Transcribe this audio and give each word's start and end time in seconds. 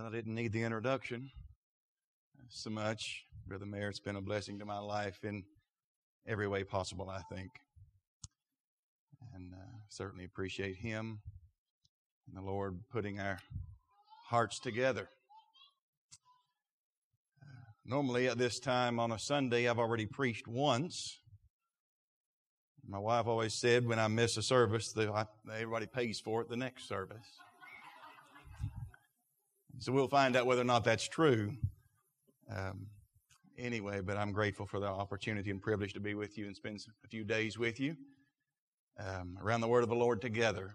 Well, 0.00 0.08
I 0.08 0.12
didn't 0.12 0.34
need 0.34 0.54
the 0.54 0.62
introduction 0.62 1.30
so 2.48 2.70
much. 2.70 3.26
Brother 3.46 3.66
Mayor, 3.66 3.90
it's 3.90 4.00
been 4.00 4.16
a 4.16 4.22
blessing 4.22 4.58
to 4.58 4.64
my 4.64 4.78
life 4.78 5.18
in 5.24 5.42
every 6.26 6.48
way 6.48 6.64
possible, 6.64 7.10
I 7.10 7.20
think. 7.30 7.50
And 9.34 9.52
uh, 9.52 9.76
certainly 9.90 10.24
appreciate 10.24 10.76
him 10.76 11.20
and 12.26 12.34
the 12.34 12.40
Lord 12.40 12.78
putting 12.90 13.20
our 13.20 13.40
hearts 14.30 14.58
together. 14.58 15.10
Uh, 17.42 17.46
normally, 17.84 18.26
at 18.26 18.38
this 18.38 18.58
time 18.58 18.98
on 18.98 19.12
a 19.12 19.18
Sunday, 19.18 19.68
I've 19.68 19.78
already 19.78 20.06
preached 20.06 20.48
once. 20.48 21.20
My 22.88 22.98
wife 22.98 23.26
always 23.26 23.52
said 23.52 23.86
when 23.86 23.98
I 23.98 24.08
miss 24.08 24.38
a 24.38 24.42
service, 24.42 24.92
that 24.92 25.26
everybody 25.52 25.88
pays 25.88 26.20
for 26.20 26.40
it 26.40 26.48
the 26.48 26.56
next 26.56 26.88
service. 26.88 27.26
So 29.80 29.92
we'll 29.92 30.08
find 30.08 30.36
out 30.36 30.44
whether 30.44 30.60
or 30.60 30.64
not 30.64 30.84
that's 30.84 31.08
true. 31.08 31.54
Um, 32.54 32.88
anyway, 33.56 34.02
but 34.02 34.18
I'm 34.18 34.30
grateful 34.30 34.66
for 34.66 34.78
the 34.78 34.86
opportunity 34.86 35.50
and 35.50 35.60
privilege 35.60 35.94
to 35.94 36.00
be 36.00 36.14
with 36.14 36.36
you 36.36 36.46
and 36.46 36.54
spend 36.54 36.84
a 37.02 37.08
few 37.08 37.24
days 37.24 37.58
with 37.58 37.80
you 37.80 37.96
um, 38.98 39.38
around 39.42 39.62
the 39.62 39.68
Word 39.68 39.82
of 39.82 39.88
the 39.88 39.94
Lord 39.94 40.20
together. 40.20 40.74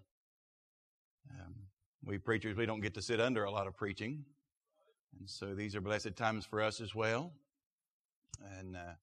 Um, 1.30 1.54
we 2.04 2.18
preachers, 2.18 2.58
we 2.58 2.66
don't 2.66 2.82
get 2.82 2.96
to 2.96 3.02
sit 3.02 3.22
under 3.22 3.44
a 3.44 3.52
lot 3.52 3.68
of 3.68 3.78
preaching. 3.78 4.26
And 5.20 5.30
so 5.30 5.54
these 5.54 5.76
are 5.76 5.82
blessed 5.82 6.16
times 6.16 6.44
for 6.44 6.60
us 6.60 6.82
as 6.82 6.96
well. 6.96 7.32
And 8.58 8.76
uh, 8.76 8.96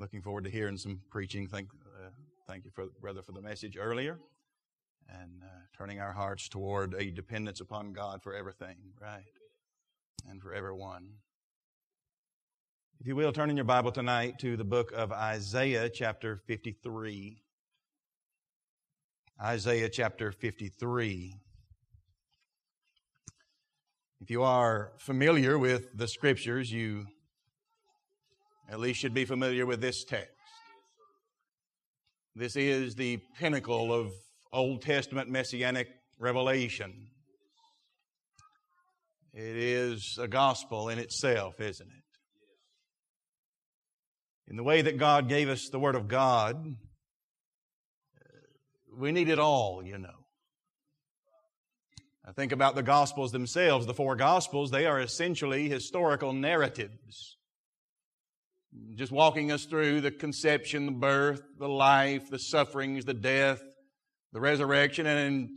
looking 0.00 0.22
forward 0.22 0.42
to 0.42 0.50
hearing 0.50 0.76
some 0.76 0.98
preaching. 1.08 1.46
Thank, 1.46 1.68
uh, 2.04 2.08
thank 2.48 2.64
you, 2.64 2.72
for, 2.74 2.86
brother, 3.00 3.22
for 3.22 3.30
the 3.30 3.42
message 3.42 3.76
earlier. 3.78 4.18
And 5.08 5.44
uh, 5.44 5.46
turning 5.72 6.00
our 6.00 6.12
hearts 6.12 6.48
toward 6.48 6.94
a 6.94 7.12
dependence 7.12 7.60
upon 7.60 7.92
God 7.92 8.24
for 8.24 8.34
everything, 8.34 8.76
right? 9.00 9.22
And 10.28 10.42
for 10.42 10.52
everyone. 10.52 11.08
If 13.00 13.06
you 13.06 13.16
will, 13.16 13.32
turn 13.32 13.50
in 13.50 13.56
your 13.56 13.64
Bible 13.64 13.92
tonight 13.92 14.38
to 14.40 14.56
the 14.56 14.64
book 14.64 14.92
of 14.92 15.12
Isaiah, 15.12 15.88
chapter 15.88 16.40
53. 16.46 17.42
Isaiah 19.42 19.88
chapter 19.88 20.32
53. 20.32 21.34
If 24.22 24.30
you 24.30 24.42
are 24.42 24.92
familiar 24.98 25.58
with 25.58 25.96
the 25.96 26.08
scriptures, 26.08 26.72
you 26.72 27.06
at 28.68 28.80
least 28.80 28.98
should 28.98 29.14
be 29.14 29.24
familiar 29.24 29.66
with 29.66 29.80
this 29.80 30.04
text. 30.04 30.30
This 32.34 32.56
is 32.56 32.94
the 32.94 33.18
pinnacle 33.38 33.92
of 33.92 34.12
Old 34.52 34.82
Testament 34.82 35.28
messianic 35.28 35.88
revelation. 36.18 37.08
It 39.36 39.56
is 39.58 40.18
a 40.18 40.26
gospel 40.26 40.88
in 40.88 40.98
itself, 40.98 41.60
isn't 41.60 41.86
it? 41.86 42.02
In 44.48 44.56
the 44.56 44.62
way 44.62 44.80
that 44.80 44.96
God 44.96 45.28
gave 45.28 45.50
us 45.50 45.68
the 45.68 45.78
Word 45.78 45.94
of 45.94 46.08
God, 46.08 46.56
uh, 46.56 48.28
we 48.96 49.12
need 49.12 49.28
it 49.28 49.38
all, 49.38 49.82
you 49.84 49.98
know. 49.98 50.24
I 52.26 52.32
think 52.32 52.52
about 52.52 52.76
the 52.76 52.82
Gospels 52.82 53.30
themselves. 53.30 53.84
The 53.84 53.92
four 53.92 54.16
Gospels, 54.16 54.70
they 54.70 54.86
are 54.86 55.00
essentially 55.00 55.68
historical 55.68 56.32
narratives. 56.32 57.36
Just 58.94 59.12
walking 59.12 59.52
us 59.52 59.66
through 59.66 60.00
the 60.00 60.12
conception, 60.12 60.86
the 60.86 60.92
birth, 60.92 61.42
the 61.58 61.68
life, 61.68 62.30
the 62.30 62.38
sufferings, 62.38 63.04
the 63.04 63.12
death, 63.12 63.60
the 64.32 64.40
resurrection, 64.40 65.06
and 65.06 65.50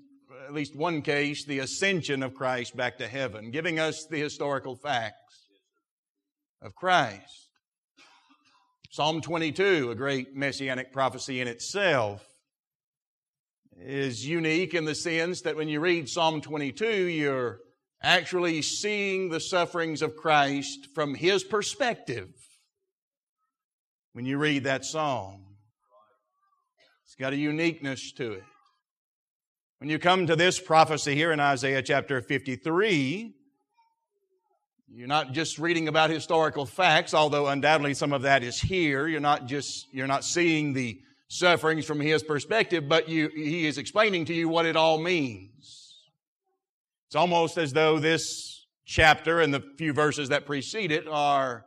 at 0.50 0.56
least 0.56 0.76
one 0.76 1.04
case, 1.04 1.46
the 1.46 1.60
ascension 1.60 2.24
of 2.24 2.34
Christ 2.34 2.76
back 2.76 2.98
to 2.98 3.08
heaven, 3.08 3.52
giving 3.52 3.80
us 3.80 4.08
the 4.08 4.18
historical 4.18 4.76
facts 4.76 5.46
of 6.60 6.74
Christ. 6.74 7.52
Psalm 8.90 9.22
22, 9.22 9.92
a 9.92 9.96
great 9.96 10.36
messianic 10.36 10.92
prophecy 10.92 11.40
in 11.40 11.48
itself, 11.48 12.26
is 13.78 14.26
unique 14.26 14.74
in 14.74 14.86
the 14.86 14.96
sense 14.96 15.42
that 15.42 15.56
when 15.56 15.70
you 15.70 15.80
read 15.80 16.10
Psalm 16.10 16.42
22, 16.42 16.88
you're 16.88 17.60
actually 18.02 18.64
seeing 18.64 19.30
the 19.30 19.40
sufferings 19.40 20.02
of 20.02 20.16
Christ 20.16 20.88
from 20.96 21.14
his 21.14 21.44
perspective. 21.44 22.30
When 24.14 24.26
you 24.26 24.40
read 24.40 24.64
that 24.64 24.84
psalm, 24.84 25.46
it's 27.06 27.14
got 27.14 27.34
a 27.34 27.38
uniqueness 27.38 28.12
to 28.14 28.32
it. 28.32 28.44
When 29.80 29.88
you 29.88 29.98
come 29.98 30.28
to 30.28 30.36
this 30.36 30.60
prophecy 30.60 31.16
here 31.16 31.32
in 31.32 31.40
Isaiah 31.40 31.82
chapter 31.82 32.20
53, 32.20 33.34
you're 34.90 35.08
not 35.08 35.32
just 35.32 35.58
reading 35.58 35.88
about 35.88 36.10
historical 36.10 36.66
facts, 36.66 37.14
although 37.14 37.48
undoubtedly 37.48 37.94
some 37.94 38.12
of 38.12 38.24
that 38.24 38.44
is 38.44 38.60
here. 38.60 39.08
You're 39.08 39.22
not 39.22 39.46
just, 39.46 39.88
you're 39.94 40.06
not 40.06 40.26
seeing 40.26 40.74
the 40.74 41.00
sufferings 41.30 41.86
from 41.86 42.02
his 42.02 42.24
perspective, 42.24 42.90
but 42.90 43.08
you, 43.08 43.30
he 43.34 43.68
is 43.68 43.78
explaining 43.78 44.26
to 44.26 44.34
you 44.34 44.50
what 44.50 44.66
it 44.66 44.76
all 44.76 44.98
means. 45.00 45.96
It's 47.08 47.16
almost 47.16 47.58
as 47.58 47.72
though 47.72 48.00
this 48.00 48.66
chapter 48.84 49.40
and 49.40 49.54
the 49.54 49.64
few 49.78 49.94
verses 49.94 50.28
that 50.28 50.46
precede 50.46 50.92
it 50.92 51.08
are 51.08 51.64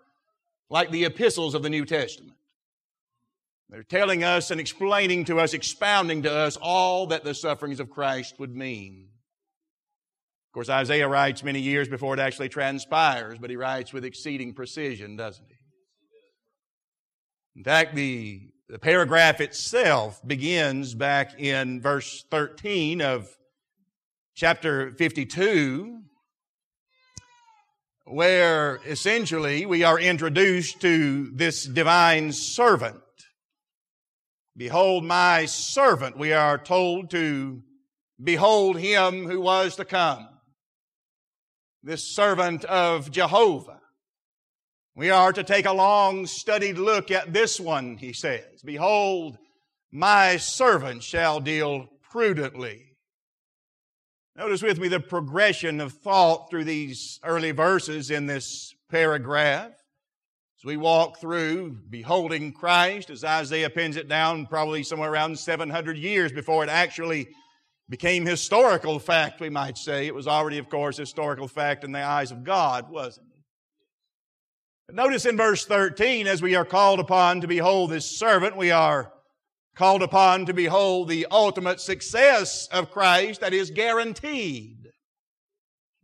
like 0.68 0.90
the 0.90 1.06
epistles 1.06 1.54
of 1.54 1.62
the 1.62 1.70
New 1.70 1.86
Testament. 1.86 2.34
They're 3.72 3.82
telling 3.82 4.22
us 4.22 4.50
and 4.50 4.60
explaining 4.60 5.24
to 5.24 5.40
us, 5.40 5.54
expounding 5.54 6.24
to 6.24 6.30
us 6.32 6.58
all 6.58 7.06
that 7.06 7.24
the 7.24 7.32
sufferings 7.32 7.80
of 7.80 7.88
Christ 7.88 8.38
would 8.38 8.54
mean. 8.54 9.08
Of 10.50 10.52
course, 10.52 10.68
Isaiah 10.68 11.08
writes 11.08 11.42
many 11.42 11.60
years 11.60 11.88
before 11.88 12.12
it 12.12 12.20
actually 12.20 12.50
transpires, 12.50 13.38
but 13.38 13.48
he 13.48 13.56
writes 13.56 13.90
with 13.90 14.04
exceeding 14.04 14.52
precision, 14.52 15.16
doesn't 15.16 15.46
he? 15.48 15.56
In 17.56 17.64
fact, 17.64 17.94
the, 17.94 18.42
the 18.68 18.78
paragraph 18.78 19.40
itself 19.40 20.20
begins 20.26 20.94
back 20.94 21.40
in 21.40 21.80
verse 21.80 22.26
13 22.30 23.00
of 23.00 23.26
chapter 24.34 24.92
52, 24.98 25.98
where 28.04 28.80
essentially 28.86 29.64
we 29.64 29.82
are 29.82 29.98
introduced 29.98 30.82
to 30.82 31.30
this 31.30 31.64
divine 31.64 32.32
servant 32.32 32.98
Behold 34.56 35.04
my 35.04 35.46
servant. 35.46 36.18
We 36.18 36.32
are 36.32 36.58
told 36.58 37.10
to 37.10 37.62
behold 38.22 38.78
him 38.78 39.24
who 39.24 39.40
was 39.40 39.76
to 39.76 39.84
come. 39.84 40.28
This 41.82 42.04
servant 42.04 42.64
of 42.66 43.10
Jehovah. 43.10 43.80
We 44.94 45.10
are 45.10 45.32
to 45.32 45.42
take 45.42 45.64
a 45.64 45.72
long 45.72 46.26
studied 46.26 46.76
look 46.76 47.10
at 47.10 47.32
this 47.32 47.58
one, 47.58 47.96
he 47.96 48.12
says. 48.12 48.62
Behold, 48.62 49.38
my 49.90 50.36
servant 50.36 51.02
shall 51.02 51.40
deal 51.40 51.88
prudently. 52.10 52.96
Notice 54.36 54.62
with 54.62 54.78
me 54.78 54.88
the 54.88 55.00
progression 55.00 55.80
of 55.80 55.92
thought 55.92 56.50
through 56.50 56.64
these 56.64 57.18
early 57.24 57.52
verses 57.52 58.10
in 58.10 58.26
this 58.26 58.74
paragraph. 58.90 59.72
As 60.62 60.66
we 60.66 60.76
walk 60.76 61.18
through 61.18 61.76
beholding 61.90 62.52
Christ, 62.52 63.10
as 63.10 63.24
Isaiah 63.24 63.68
pins 63.68 63.96
it 63.96 64.06
down, 64.06 64.46
probably 64.46 64.84
somewhere 64.84 65.10
around 65.10 65.36
700 65.36 65.98
years 65.98 66.30
before 66.30 66.62
it 66.62 66.70
actually 66.70 67.26
became 67.88 68.24
historical 68.24 69.00
fact, 69.00 69.40
we 69.40 69.50
might 69.50 69.76
say. 69.76 70.06
It 70.06 70.14
was 70.14 70.28
already, 70.28 70.58
of 70.58 70.68
course, 70.68 70.96
historical 70.96 71.48
fact 71.48 71.82
in 71.82 71.90
the 71.90 72.04
eyes 72.04 72.30
of 72.30 72.44
God, 72.44 72.88
wasn't 72.88 73.26
it? 73.26 73.42
But 74.86 74.94
notice 74.94 75.26
in 75.26 75.36
verse 75.36 75.64
13, 75.64 76.28
as 76.28 76.40
we 76.40 76.54
are 76.54 76.64
called 76.64 77.00
upon 77.00 77.40
to 77.40 77.48
behold 77.48 77.90
this 77.90 78.16
servant, 78.16 78.56
we 78.56 78.70
are 78.70 79.12
called 79.74 80.04
upon 80.04 80.46
to 80.46 80.54
behold 80.54 81.08
the 81.08 81.26
ultimate 81.32 81.80
success 81.80 82.68
of 82.68 82.92
Christ 82.92 83.40
that 83.40 83.52
is 83.52 83.72
guaranteed. 83.72 84.81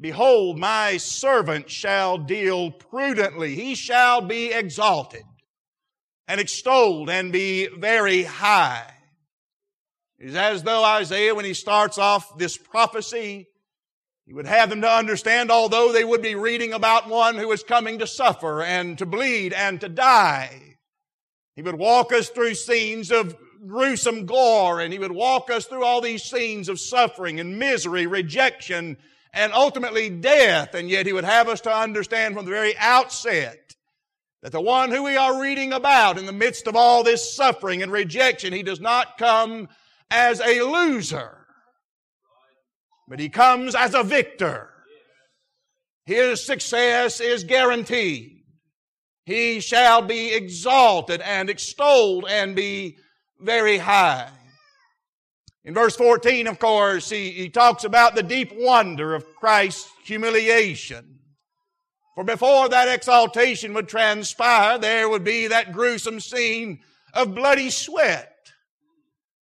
Behold, 0.01 0.59
my 0.59 0.97
servant 0.97 1.69
shall 1.71 2.19
deal 2.19 2.71
prudently. 2.71 3.55
He 3.55 3.75
shall 3.75 4.21
be 4.21 4.53
exalted 4.53 5.25
and 6.29 6.41
extolled 6.41 7.11
and 7.11 7.33
be 7.33 7.67
very 7.67 8.23
high. 8.23 8.95
It 10.19 10.31
is 10.31 10.37
as 10.37 10.63
though 10.63 10.85
Isaiah, 10.85 11.35
when 11.35 11.45
he 11.45 11.55
starts 11.55 11.99
off 11.99 12.39
this 12.39 12.57
prophecy, 12.57 13.49
he 14.27 14.35
would 14.35 14.47
have 14.47 14.69
them 14.69 14.83
to 14.83 14.91
understand, 14.91 15.51
although 15.51 15.93
they 15.93 16.05
would 16.05 16.23
be 16.23 16.35
reading 16.35 16.75
about 16.75 17.09
one 17.09 17.37
who 17.37 17.51
is 17.51 17.63
coming 17.63 17.99
to 17.99 18.07
suffer 18.07 18.63
and 18.63 18.99
to 18.99 19.07
bleed 19.07 19.53
and 19.53 19.81
to 19.81 19.89
die, 19.89 20.77
he 21.57 21.63
would 21.63 21.77
walk 21.77 22.13
us 22.13 22.29
through 22.29 22.55
scenes 22.55 23.11
of 23.11 23.37
gruesome 23.67 24.27
gore 24.27 24.81
and 24.81 24.93
he 24.93 24.99
would 24.99 25.13
walk 25.13 25.51
us 25.51 25.67
through 25.67 25.85
all 25.85 26.01
these 26.01 26.23
scenes 26.23 26.69
of 26.69 26.79
suffering 26.79 27.41
and 27.41 27.59
misery, 27.59 28.07
rejection, 28.07 28.97
and 29.33 29.53
ultimately 29.53 30.11
death. 30.11 30.75
And 30.75 30.91
yet 30.91 31.07
he 31.07 31.13
would 31.13 31.25
have 31.25 31.49
us 31.49 31.61
to 31.63 31.75
understand 31.75 32.35
from 32.35 32.45
the 32.45 32.51
very 32.51 32.77
outset 32.79 33.75
that 34.43 34.53
the 34.53 34.61
one 34.61 34.91
who 34.91 35.03
we 35.03 35.17
are 35.17 35.41
reading 35.41 35.73
about 35.73 36.19
in 36.19 36.27
the 36.27 36.33
midst 36.33 36.67
of 36.67 36.77
all 36.77 37.03
this 37.03 37.35
suffering 37.35 37.83
and 37.83 37.91
rejection, 37.91 38.53
he 38.53 38.63
does 38.63 38.81
not 38.81 39.19
come 39.19 39.69
as 40.11 40.41
a 40.41 40.63
loser, 40.63 41.47
but 43.09 43.19
he 43.19 43.29
comes 43.29 43.75
as 43.75 43.95
a 43.95 44.03
victor. 44.03 44.71
his 46.07 46.45
success 46.47 47.21
is 47.21 47.45
guaranteed. 47.45 48.43
He 49.27 49.61
shall 49.61 50.01
be 50.01 50.33
exalted 50.33 51.21
and 51.21 51.51
extolled 51.51 52.25
and 52.27 52.57
be 52.57 52.97
very 53.39 53.77
high. 53.77 54.31
In 55.65 55.75
verse 55.75 55.97
14, 55.97 56.47
of 56.47 56.59
course, 56.59 57.11
he, 57.11 57.31
he 57.31 57.49
talks 57.49 57.85
about 57.85 58.15
the 58.15 58.23
deep 58.23 58.53
wonder 58.55 59.15
of 59.15 59.35
Christ's 59.37 59.91
humiliation. 60.05 61.19
For 62.15 62.25
before 62.25 62.69
that 62.69 62.89
exaltation 62.89 63.75
would 63.75 63.89
transpire, 63.89 64.79
there 64.79 65.09
would 65.09 65.25
be 65.25 65.47
that 65.49 65.73
gruesome 65.73 66.21
scene 66.21 66.81
of 67.15 67.35
bloody 67.35 67.71
sweat. 67.71 68.35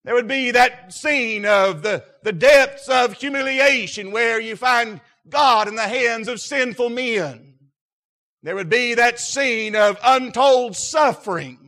There 0.03 0.15
would 0.15 0.27
be 0.27 0.51
that 0.51 0.93
scene 0.93 1.45
of 1.45 1.83
the, 1.83 2.03
the 2.23 2.31
depths 2.31 2.87
of 2.87 3.13
humiliation 3.13 4.11
where 4.11 4.39
you 4.39 4.55
find 4.55 4.99
God 5.29 5.67
in 5.67 5.75
the 5.75 5.87
hands 5.87 6.27
of 6.27 6.41
sinful 6.41 6.89
men. 6.89 7.55
There 8.43 8.55
would 8.55 8.69
be 8.69 8.95
that 8.95 9.19
scene 9.19 9.75
of 9.75 9.99
untold 10.03 10.75
suffering. 10.75 11.60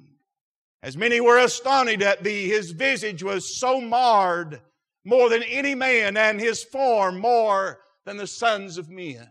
As 0.83 0.97
many 0.97 1.21
were 1.21 1.39
astonished 1.39 2.01
at 2.01 2.25
thee, 2.25 2.49
his 2.49 2.71
visage 2.71 3.23
was 3.23 3.57
so 3.57 3.79
marred 3.79 4.61
more 5.05 5.29
than 5.29 5.41
any 5.43 5.75
man, 5.75 6.17
and 6.17 6.41
his 6.41 6.61
form 6.61 7.19
more 7.19 7.79
than 8.05 8.17
the 8.17 8.27
sons 8.27 8.77
of 8.77 8.89
men. 8.89 9.29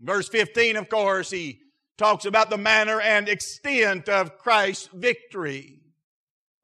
Verse 0.00 0.28
15, 0.28 0.76
of 0.76 0.90
course, 0.90 1.30
he 1.30 1.60
talks 1.96 2.26
about 2.26 2.50
the 2.50 2.58
manner 2.58 3.00
and 3.00 3.26
extent 3.26 4.10
of 4.10 4.36
Christ's 4.36 4.90
victory. 4.92 5.80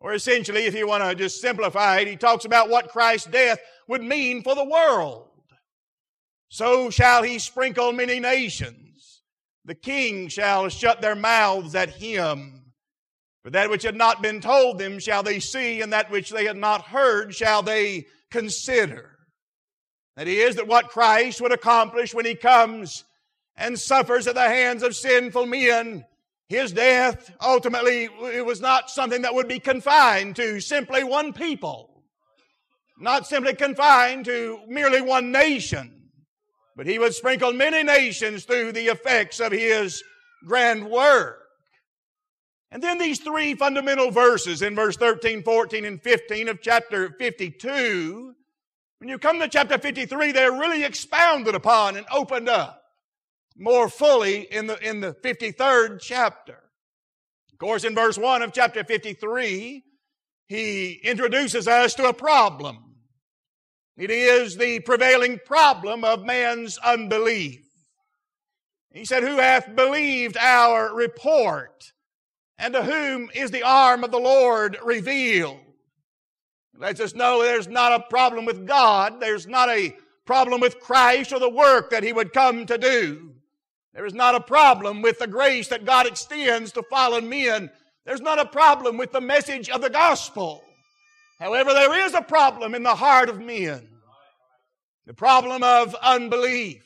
Or 0.01 0.13
essentially, 0.13 0.67
if 0.67 0.75
you 0.75 0.87
want 0.87 1.03
to 1.03 1.15
just 1.15 1.41
simplify 1.41 2.01
it, 2.01 2.09
he 2.09 2.17
talks 2.17 2.45
about 2.45 2.69
what 2.69 2.89
Christ's 2.89 3.31
death 3.31 3.61
would 3.89 4.03
mean 4.03 4.43
for 4.43 4.55
the 4.55 4.65
world. 4.65 5.31
So 6.51 6.91
shall 6.91 7.23
he 7.23 7.39
sprinkle 7.39 7.93
many 7.93 8.21
nations. 8.21 9.23
The 9.65 9.75
king 9.75 10.29
shall 10.29 10.69
shut 10.69 11.01
their 11.01 11.17
mouths 11.17 11.75
at 11.75 11.91
him. 11.91 12.68
That 13.53 13.71
which 13.71 13.83
had 13.83 13.97
not 13.97 14.23
been 14.23 14.41
told 14.41 14.79
them 14.79 14.99
shall 14.99 15.23
they 15.23 15.41
see, 15.41 15.81
and 15.81 15.93
that 15.93 16.11
which 16.11 16.31
they 16.31 16.45
had 16.45 16.57
not 16.57 16.83
heard 16.83 17.35
shall 17.35 17.63
they 17.63 18.07
consider. 18.31 19.17
That 20.17 20.29
is, 20.29 20.57
that 20.57 20.67
what 20.67 20.89
Christ 20.89 21.41
would 21.41 21.53
accomplish 21.53 22.13
when 22.13 22.25
he 22.25 22.35
comes 22.35 23.05
and 23.57 23.79
suffers 23.79 24.27
at 24.27 24.35
the 24.35 24.41
hands 24.49 24.83
of 24.83 24.97
sinful 24.97 25.47
men, 25.47 26.05
his 26.49 26.73
death 26.73 27.31
ultimately 27.41 28.09
it 28.33 28.45
was 28.45 28.61
not 28.61 28.91
something 28.91 29.23
that 29.23 29.35
would 29.35 29.49
be 29.49 29.59
confined 29.59 30.37
to 30.37 30.61
simply 30.61 31.05
one 31.05 31.33
people, 31.33 32.03
not 32.99 33.27
simply 33.27 33.55
confined 33.55 34.25
to 34.25 34.61
merely 34.67 35.01
one 35.01 35.31
nation 35.31 35.99
but 36.79 36.87
he 36.87 37.01
would 37.01 37.13
sprinkle 37.13 37.53
many 37.53 37.83
nations 37.83 38.45
through 38.45 38.71
the 38.71 38.87
effects 38.87 39.41
of 39.41 39.51
his 39.51 40.05
grand 40.47 40.89
work. 40.89 41.48
And 42.71 42.83
then 42.83 42.99
these 42.99 43.19
three 43.21 43.55
fundamental 43.55 44.11
verses 44.11 44.61
in 44.63 44.75
verse 44.75 44.97
13, 44.97 45.43
14, 45.43 45.85
and 45.85 46.03
15 46.03 46.49
of 46.49 46.61
chapter 46.61 47.15
52, 47.19 48.35
when 48.99 49.09
you 49.09 49.19
come 49.19 49.39
to 49.39 49.49
chapter 49.49 49.79
53, 49.79 50.33
they're 50.33 50.53
really 50.53 50.85
expounded 50.85 51.55
upon 51.55 51.97
and 51.97 52.07
opened 52.13 52.49
up 52.49 52.83
more 53.57 53.89
fully 53.89 54.43
in 54.53 54.67
the, 54.67 54.79
in 54.87 55.01
the 55.01 55.15
53rd 55.15 56.01
chapter. 56.01 56.59
Of 57.53 57.59
course, 57.59 57.85
in 57.85 57.95
verse 57.95 58.19
1 58.19 58.43
of 58.43 58.53
chapter 58.53 58.85
53, 58.85 59.83
he 60.47 60.93
introduces 61.03 61.67
us 61.67 61.95
to 61.95 62.09
a 62.09 62.15
problem. 62.15 62.97
It 63.97 64.11
is 64.11 64.57
the 64.57 64.81
prevailing 64.81 65.41
problem 65.45 66.05
of 66.05 66.25
man's 66.25 66.79
unbelief. 66.79 67.65
He 68.93 69.05
said, 69.05 69.23
Who 69.23 69.39
hath 69.39 69.75
believed 69.75 70.37
our 70.37 70.95
report? 70.95 71.93
And 72.59 72.75
to 72.75 72.83
whom 72.83 73.31
is 73.35 73.51
the 73.51 73.63
arm 73.63 74.03
of 74.03 74.11
the 74.11 74.19
Lord 74.19 74.79
revealed? 74.83 75.61
Lets 76.77 77.01
us 77.01 77.15
know 77.15 77.43
there's 77.43 77.69
not 77.69 77.93
a 77.93 78.05
problem 78.09 78.45
with 78.45 78.67
God. 78.67 79.21
There's 79.21 79.47
not 79.47 79.69
a 79.69 79.97
problem 80.27 80.61
with 80.61 80.81
Christ 80.81 81.33
or 81.33 81.39
the 81.39 81.49
work 81.49 81.91
that 81.91 82.03
He 82.03 82.13
would 82.13 82.33
come 82.33 82.67
to 82.67 82.79
do. 82.79 83.33
There 83.95 84.07
is 84.07 84.15
not 84.15 84.35
a 84.35 84.41
problem 84.41 85.03
with 85.03 85.19
the 85.19 85.27
grace 85.27 85.69
that 85.69 85.85
God 85.85 86.07
extends 86.07 86.73
to 86.73 86.83
fallen 86.85 87.29
men. 87.29 87.71
There's 88.05 88.21
not 88.21 88.39
a 88.39 88.47
problem 88.47 88.97
with 88.97 89.13
the 89.13 89.21
message 89.21 89.69
of 89.69 89.81
the 89.81 89.91
gospel. 89.91 90.63
However, 91.39 91.73
there 91.73 92.07
is 92.07 92.15
a 92.15 92.23
problem 92.23 92.75
in 92.75 92.83
the 92.83 92.95
heart 92.95 93.29
of 93.29 93.41
men. 93.41 93.89
The 95.07 95.15
problem 95.15 95.63
of 95.63 95.95
unbelief. 95.97 96.85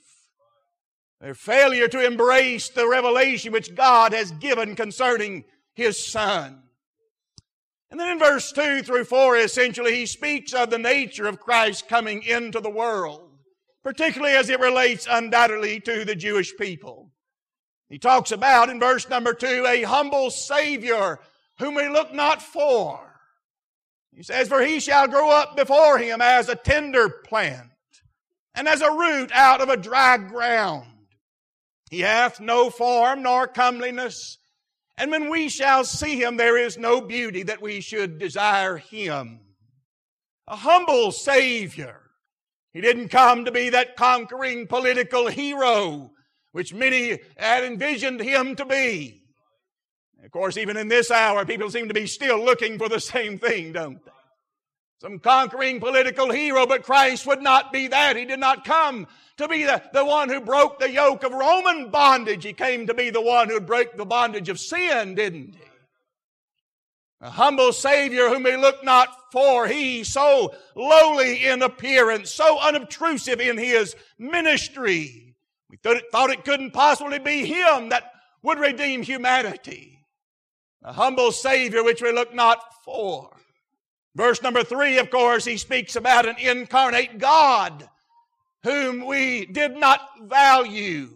Their 1.21 1.35
failure 1.35 1.89
to 1.89 2.05
embrace 2.05 2.69
the 2.69 2.89
revelation 2.89 3.53
which 3.53 3.75
God 3.75 4.13
has 4.13 4.31
given 4.33 4.75
concerning 4.75 5.45
His 5.75 6.05
Son. 6.05 6.63
And 7.91 8.01
then 8.01 8.09
in 8.09 8.19
verse 8.19 8.53
2 8.53 8.83
through 8.83 9.05
4, 9.05 9.37
essentially, 9.37 9.95
he 9.95 10.07
speaks 10.07 10.55
of 10.55 10.71
the 10.71 10.79
nature 10.79 11.27
of 11.27 11.41
Christ 11.41 11.89
coming 11.89 12.23
into 12.23 12.61
the 12.61 12.71
world, 12.71 13.31
particularly 13.83 14.35
as 14.35 14.49
it 14.49 14.61
relates 14.61 15.07
undoubtedly 15.11 15.81
to 15.81 16.05
the 16.05 16.15
Jewish 16.15 16.57
people. 16.57 17.11
He 17.91 17.99
talks 17.99 18.33
about 18.33 18.71
in 18.71 18.81
verse 18.81 19.09
number 19.11 19.35
2 19.35 19.67
a 19.69 19.83
humble 19.83 20.31
Savior 20.31 21.21
whom 21.59 21.75
we 21.75 21.89
look 21.89 22.15
not 22.15 22.41
for. 22.41 22.99
He 24.15 24.23
says, 24.23 24.49
For 24.49 24.63
he 24.63 24.81
shall 24.81 25.09
grow 25.09 25.31
up 25.31 25.57
before 25.57 25.99
him 25.99 26.21
as 26.21 26.49
a 26.49 26.57
tender 26.57 27.09
plant, 27.09 27.71
and 28.55 28.69
as 28.69 28.81
a 28.81 28.91
root 28.91 29.31
out 29.33 29.61
of 29.61 29.69
a 29.69 29.77
dry 29.77 30.17
ground. 30.17 30.89
He 31.91 32.01
hath 32.01 32.41
no 32.41 32.71
form 32.71 33.23
nor 33.23 33.47
comeliness, 33.47 34.39
and 34.97 35.11
when 35.11 35.31
we 35.31 35.49
shall 35.49 35.85
see 35.85 36.21
him, 36.21 36.37
there 36.37 36.59
is 36.59 36.77
no 36.77 37.01
beauty 37.01 37.43
that 37.45 37.63
we 37.63 37.81
should 37.81 38.19
desire 38.19 38.77
him. 38.77 39.41
A 40.47 40.57
humble 40.57 41.13
Savior. 41.13 42.01
He 42.73 42.81
didn't 42.81 43.09
come 43.09 43.45
to 43.45 43.53
be 43.53 43.71
that 43.71 43.97
conquering 43.97 44.67
political 44.67 45.29
hero, 45.29 46.13
which 46.53 46.75
many 46.75 47.19
had 47.37 47.65
envisioned 47.65 48.21
him 48.21 48.57
to 48.57 48.65
be. 48.65 49.23
Of 50.25 50.31
course, 50.31 50.57
even 50.57 50.77
in 50.77 50.89
this 50.89 51.11
hour, 51.11 51.45
people 51.45 51.71
seem 51.71 51.89
to 51.89 51.95
be 51.95 52.07
still 52.07 52.43
looking 52.43 52.79
for 52.79 52.89
the 52.89 53.01
same 53.01 53.39
thing, 53.39 53.73
don't 53.73 54.05
they? 54.05 54.13
Some 55.03 55.19
conquering 55.19 55.81
political 55.81 56.31
hero, 56.31 56.65
but 56.65 56.85
Christ 56.85 57.27
would 57.27 57.43
not 57.43 57.73
be 57.73 57.89
that. 57.89 58.15
He 58.15 58.25
did 58.25 58.39
not 58.39 58.65
come 58.65 59.09
to 59.37 59.49
be 59.49 59.65
the, 59.65 59.83
the 59.93 60.05
one 60.05 60.29
who 60.29 60.41
broke 60.41 60.79
the 60.79 60.89
yoke 60.89 61.25
of 61.25 61.33
Roman 61.33 61.91
bondage. 61.91 62.45
He 62.45 62.53
came 62.53 62.87
to 62.87 62.95
be 62.95 63.11
the 63.11 63.21
one 63.21 63.49
who 63.49 63.59
broke 63.59 63.97
the 63.97 64.05
bondage 64.05 64.49
of 64.49 64.61
sin, 64.61 65.17
didn't 65.17 65.57
he? 65.57 65.65
A 67.21 67.31
humble 67.31 67.73
Savior 67.73 68.29
whom 68.29 68.45
we 68.45 68.57
look 68.57 68.85
not 68.85 69.09
for. 69.33 69.67
He 69.67 70.05
so 70.05 70.55
lowly 70.77 71.47
in 71.47 71.63
appearance, 71.63 72.31
so 72.31 72.61
unobtrusive 72.61 73.41
in 73.41 73.59
his 73.59 73.97
ministry. 74.21 75.35
We 75.69 75.79
thought 75.79 75.97
it, 75.97 76.05
thought 76.13 76.31
it 76.31 76.45
couldn't 76.45 76.75
possibly 76.75 77.19
be 77.19 77.45
him 77.45 77.89
that 77.89 78.13
would 78.45 78.61
redeem 78.61 79.03
humanity. 79.03 79.99
A 80.85 80.93
humble 80.93 81.33
Savior 81.33 81.83
which 81.83 82.01
we 82.01 82.13
look 82.13 82.33
not 82.33 82.61
for. 82.85 83.32
Verse 84.15 84.43
number 84.43 84.63
three, 84.63 84.99
of 84.99 85.11
course, 85.11 85.45
he 85.45 85.57
speaks 85.57 85.97
about 85.97 86.29
an 86.29 86.37
incarnate 86.39 87.19
God 87.19 87.89
whom 88.63 89.07
we 89.07 89.47
did 89.47 89.77
not 89.77 90.01
value. 90.23 91.11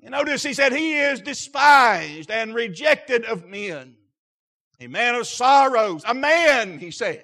You 0.00 0.10
notice 0.10 0.42
he 0.42 0.54
said, 0.54 0.72
He 0.72 0.98
is 0.98 1.20
despised 1.20 2.30
and 2.30 2.54
rejected 2.54 3.24
of 3.24 3.46
men. 3.46 3.96
A 4.80 4.88
man 4.88 5.14
of 5.14 5.26
sorrows. 5.26 6.02
A 6.06 6.14
man, 6.14 6.78
he 6.78 6.90
says. 6.90 7.22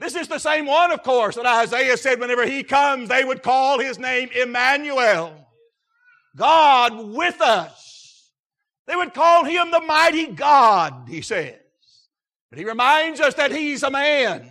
This 0.00 0.14
is 0.14 0.28
the 0.28 0.38
same 0.38 0.66
one, 0.66 0.92
of 0.92 1.02
course, 1.02 1.34
that 1.34 1.44
Isaiah 1.44 1.96
said 1.96 2.20
whenever 2.20 2.46
he 2.46 2.62
comes, 2.62 3.08
they 3.08 3.24
would 3.24 3.42
call 3.42 3.80
his 3.80 3.98
name 3.98 4.30
Emmanuel. 4.34 5.48
God 6.36 7.10
with 7.10 7.40
us. 7.40 8.30
They 8.86 8.94
would 8.94 9.12
call 9.12 9.44
him 9.44 9.70
the 9.70 9.80
mighty 9.80 10.28
God, 10.28 11.08
he 11.08 11.20
said. 11.20 11.60
But 12.50 12.58
he 12.58 12.64
reminds 12.64 13.20
us 13.20 13.34
that 13.34 13.52
he's 13.52 13.82
a 13.82 13.90
man. 13.90 14.50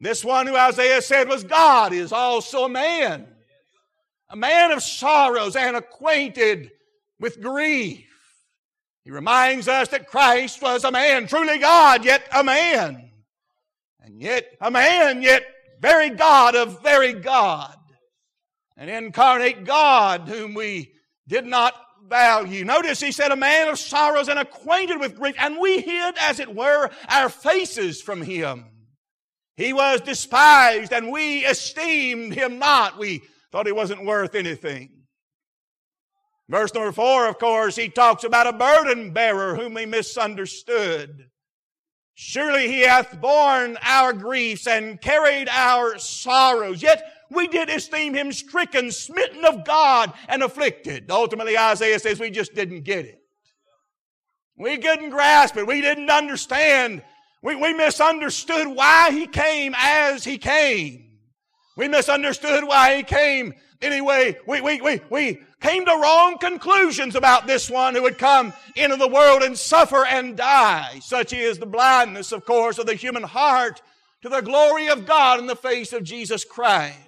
This 0.00 0.24
one 0.24 0.46
who 0.46 0.56
Isaiah 0.56 1.02
said 1.02 1.28
was 1.28 1.42
God 1.42 1.92
is 1.92 2.12
also 2.12 2.64
a 2.64 2.68
man. 2.68 3.26
A 4.28 4.36
man 4.36 4.72
of 4.72 4.82
sorrows 4.82 5.56
and 5.56 5.76
acquainted 5.76 6.70
with 7.18 7.40
grief. 7.40 8.04
He 9.04 9.10
reminds 9.10 9.68
us 9.68 9.88
that 9.88 10.08
Christ 10.08 10.60
was 10.60 10.84
a 10.84 10.90
man, 10.90 11.26
truly 11.26 11.58
God, 11.58 12.04
yet 12.04 12.26
a 12.34 12.42
man. 12.42 13.10
And 14.00 14.20
yet 14.20 14.56
a 14.60 14.70
man, 14.70 15.22
yet 15.22 15.44
very 15.80 16.10
God 16.10 16.56
of 16.56 16.82
very 16.82 17.12
God. 17.12 17.76
An 18.76 18.88
incarnate 18.88 19.64
God 19.64 20.22
whom 20.22 20.54
we 20.54 20.92
did 21.26 21.46
not 21.46 21.74
value. 22.08 22.64
Notice 22.64 23.00
he 23.00 23.12
said, 23.12 23.32
a 23.32 23.36
man 23.36 23.68
of 23.68 23.78
sorrows 23.78 24.28
and 24.28 24.38
acquainted 24.38 24.98
with 24.98 25.16
grief, 25.16 25.34
and 25.38 25.58
we 25.58 25.80
hid, 25.80 26.14
as 26.20 26.40
it 26.40 26.54
were, 26.54 26.90
our 27.08 27.28
faces 27.28 28.02
from 28.02 28.22
him. 28.22 28.64
He 29.56 29.72
was 29.72 30.00
despised, 30.00 30.92
and 30.92 31.10
we 31.10 31.44
esteemed 31.44 32.34
him 32.34 32.58
not. 32.58 32.98
We 32.98 33.22
thought 33.50 33.66
he 33.66 33.72
wasn't 33.72 34.04
worth 34.04 34.34
anything. 34.34 34.90
Verse 36.48 36.72
number 36.74 36.92
four, 36.92 37.26
of 37.26 37.38
course, 37.38 37.74
he 37.74 37.88
talks 37.88 38.22
about 38.22 38.46
a 38.46 38.52
burden 38.52 39.12
bearer 39.12 39.56
whom 39.56 39.76
he 39.76 39.86
misunderstood. 39.86 41.30
Surely 42.14 42.68
he 42.68 42.80
hath 42.80 43.20
borne 43.20 43.76
our 43.82 44.12
griefs 44.12 44.66
and 44.66 45.00
carried 45.00 45.48
our 45.50 45.98
sorrows. 45.98 46.82
Yet 46.82 47.02
we 47.30 47.48
did 47.48 47.68
esteem 47.68 48.14
him 48.14 48.32
stricken, 48.32 48.90
smitten 48.90 49.44
of 49.44 49.64
God, 49.64 50.12
and 50.28 50.42
afflicted. 50.42 51.10
Ultimately, 51.10 51.58
Isaiah 51.58 51.98
says 51.98 52.20
we 52.20 52.30
just 52.30 52.54
didn't 52.54 52.82
get 52.82 53.04
it. 53.04 53.20
We 54.58 54.78
couldn't 54.78 55.10
grasp 55.10 55.56
it. 55.56 55.66
We 55.66 55.80
didn't 55.80 56.10
understand. 56.10 57.02
We, 57.42 57.56
we 57.56 57.74
misunderstood 57.74 58.68
why 58.68 59.10
he 59.10 59.26
came 59.26 59.74
as 59.76 60.24
he 60.24 60.38
came. 60.38 61.18
We 61.76 61.88
misunderstood 61.88 62.64
why 62.64 62.96
he 62.96 63.02
came 63.02 63.54
anyway. 63.82 64.38
We, 64.46 64.60
we, 64.62 64.80
we, 64.80 65.00
we 65.10 65.40
came 65.60 65.84
to 65.84 65.92
wrong 65.92 66.38
conclusions 66.38 67.14
about 67.14 67.46
this 67.46 67.68
one 67.68 67.94
who 67.94 68.02
would 68.02 68.18
come 68.18 68.54
into 68.74 68.96
the 68.96 69.08
world 69.08 69.42
and 69.42 69.56
suffer 69.58 70.06
and 70.06 70.36
die. 70.36 71.00
Such 71.02 71.32
is 71.32 71.58
the 71.58 71.66
blindness, 71.66 72.32
of 72.32 72.46
course, 72.46 72.78
of 72.78 72.86
the 72.86 72.94
human 72.94 73.24
heart 73.24 73.82
to 74.22 74.28
the 74.28 74.40
glory 74.40 74.88
of 74.88 75.06
God 75.06 75.38
in 75.38 75.46
the 75.46 75.56
face 75.56 75.92
of 75.92 76.02
Jesus 76.02 76.44
Christ. 76.44 77.05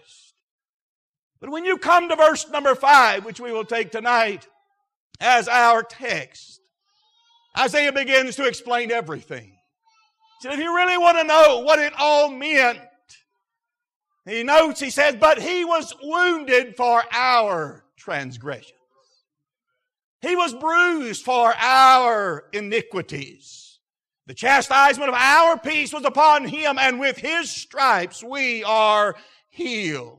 But 1.40 1.50
when 1.50 1.64
you 1.64 1.78
come 1.78 2.08
to 2.08 2.16
verse 2.16 2.48
number 2.48 2.74
five, 2.74 3.24
which 3.24 3.40
we 3.40 3.52
will 3.52 3.64
take 3.64 3.90
tonight 3.90 4.48
as 5.20 5.48
our 5.48 5.82
text, 5.82 6.60
Isaiah 7.56 7.92
begins 7.92 8.36
to 8.36 8.46
explain 8.46 8.90
everything. 8.90 9.52
So 10.40 10.52
if 10.52 10.58
you 10.58 10.74
really 10.74 10.98
want 10.98 11.18
to 11.18 11.24
know 11.24 11.60
what 11.64 11.78
it 11.78 11.92
all 11.98 12.30
meant, 12.30 12.78
he 14.24 14.42
notes, 14.42 14.80
he 14.80 14.90
says, 14.90 15.16
but 15.16 15.40
he 15.40 15.64
was 15.64 15.94
wounded 16.02 16.76
for 16.76 17.02
our 17.12 17.84
transgressions. 17.96 18.74
He 20.20 20.36
was 20.36 20.54
bruised 20.54 21.24
for 21.24 21.54
our 21.56 22.44
iniquities. 22.52 23.78
The 24.26 24.34
chastisement 24.34 25.08
of 25.08 25.14
our 25.14 25.58
peace 25.58 25.92
was 25.92 26.04
upon 26.04 26.46
him, 26.46 26.78
and 26.78 27.00
with 27.00 27.16
his 27.16 27.50
stripes 27.50 28.22
we 28.22 28.62
are 28.64 29.16
healed. 29.48 30.17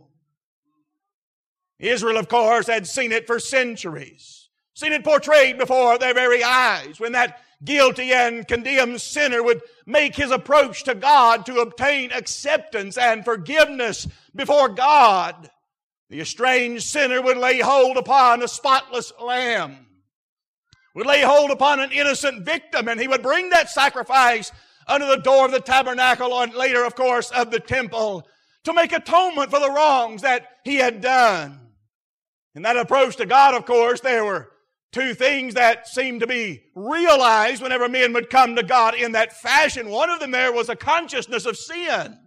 Israel, 1.80 2.18
of 2.18 2.28
course, 2.28 2.68
had 2.68 2.86
seen 2.88 3.12
it 3.12 3.26
for 3.26 3.40
centuries, 3.40 4.50
seen 4.74 4.92
it 4.92 5.04
portrayed 5.04 5.58
before 5.58 5.98
their 5.98 6.14
very 6.14 6.44
eyes 6.44 7.00
when 7.00 7.14
that 7.14 7.42
guilty 7.64 8.12
and 8.14 8.48
condemned 8.48 9.02
sinner 9.02 9.42
would 9.44 9.62
make 9.86 10.16
his 10.16 10.32
approach 10.32 10.84
to 10.84 10.96
God 10.96 11.46
to 11.46 11.60
obtain 11.60 12.12
acceptance 12.12 12.98
and 12.98 13.26
forgiveness 13.26 14.08
before 14.36 14.70
God. 14.70 15.50
The 16.10 16.22
estranged 16.22 16.84
sinner 16.84 17.22
would 17.22 17.38
lay 17.38 17.60
hold 17.60 17.98
upon 17.98 18.42
a 18.42 18.48
spotless 18.48 19.14
lamb, 19.22 19.88
would 20.96 21.06
lay 21.06 21.22
hold 21.22 21.52
upon 21.52 21.80
an 21.80 21.92
innocent 21.92 22.46
victim, 22.46 22.88
and 22.88 23.00
he 23.00 23.08
would 23.08 23.22
bring 23.22 23.50
that 23.50 23.70
sacrifice 23.70 24.52
under 24.88 25.06
the 25.06 25.18
door 25.18 25.46
of 25.46 25.52
the 25.52 25.60
tabernacle 25.60 26.42
and 26.42 26.54
later, 26.54 26.84
of 26.84 26.96
course, 26.96 27.30
of 27.32 27.52
the 27.52 27.60
temple 27.60 28.28
to 28.64 28.74
make 28.74 28.92
atonement 28.92 29.52
for 29.52 29.60
the 29.60 29.70
wrongs 29.70 30.24
that 30.24 30.58
he 30.64 30.76
had 30.76 31.02
done. 31.02 31.69
In 32.56 32.64
that 32.64 32.78
approach 32.78 33.16
to 33.18 33.26
God, 33.26 33.54
of 33.54 33.66
course, 33.66 34.00
there 34.02 34.26
were 34.26 34.52
two 34.92 35.14
things 35.14 35.54
that 35.54 35.88
seemed 35.88 36.22
to 36.22 36.28
be 36.28 36.64
realized 36.76 37.62
whenever 37.62 37.88
men 37.88 38.14
would 38.14 38.30
come 38.30 38.56
to 38.56 38.64
God 38.64 38.96
in 38.96 39.12
that 39.12 39.34
fashion. 39.34 39.90
One 39.90 40.10
of 40.10 40.20
them 40.20 40.32
there 40.32 40.52
was 40.52 40.70
a 40.70 40.76
consciousness 40.76 41.46
of 41.46 41.58
sin. 41.58 42.18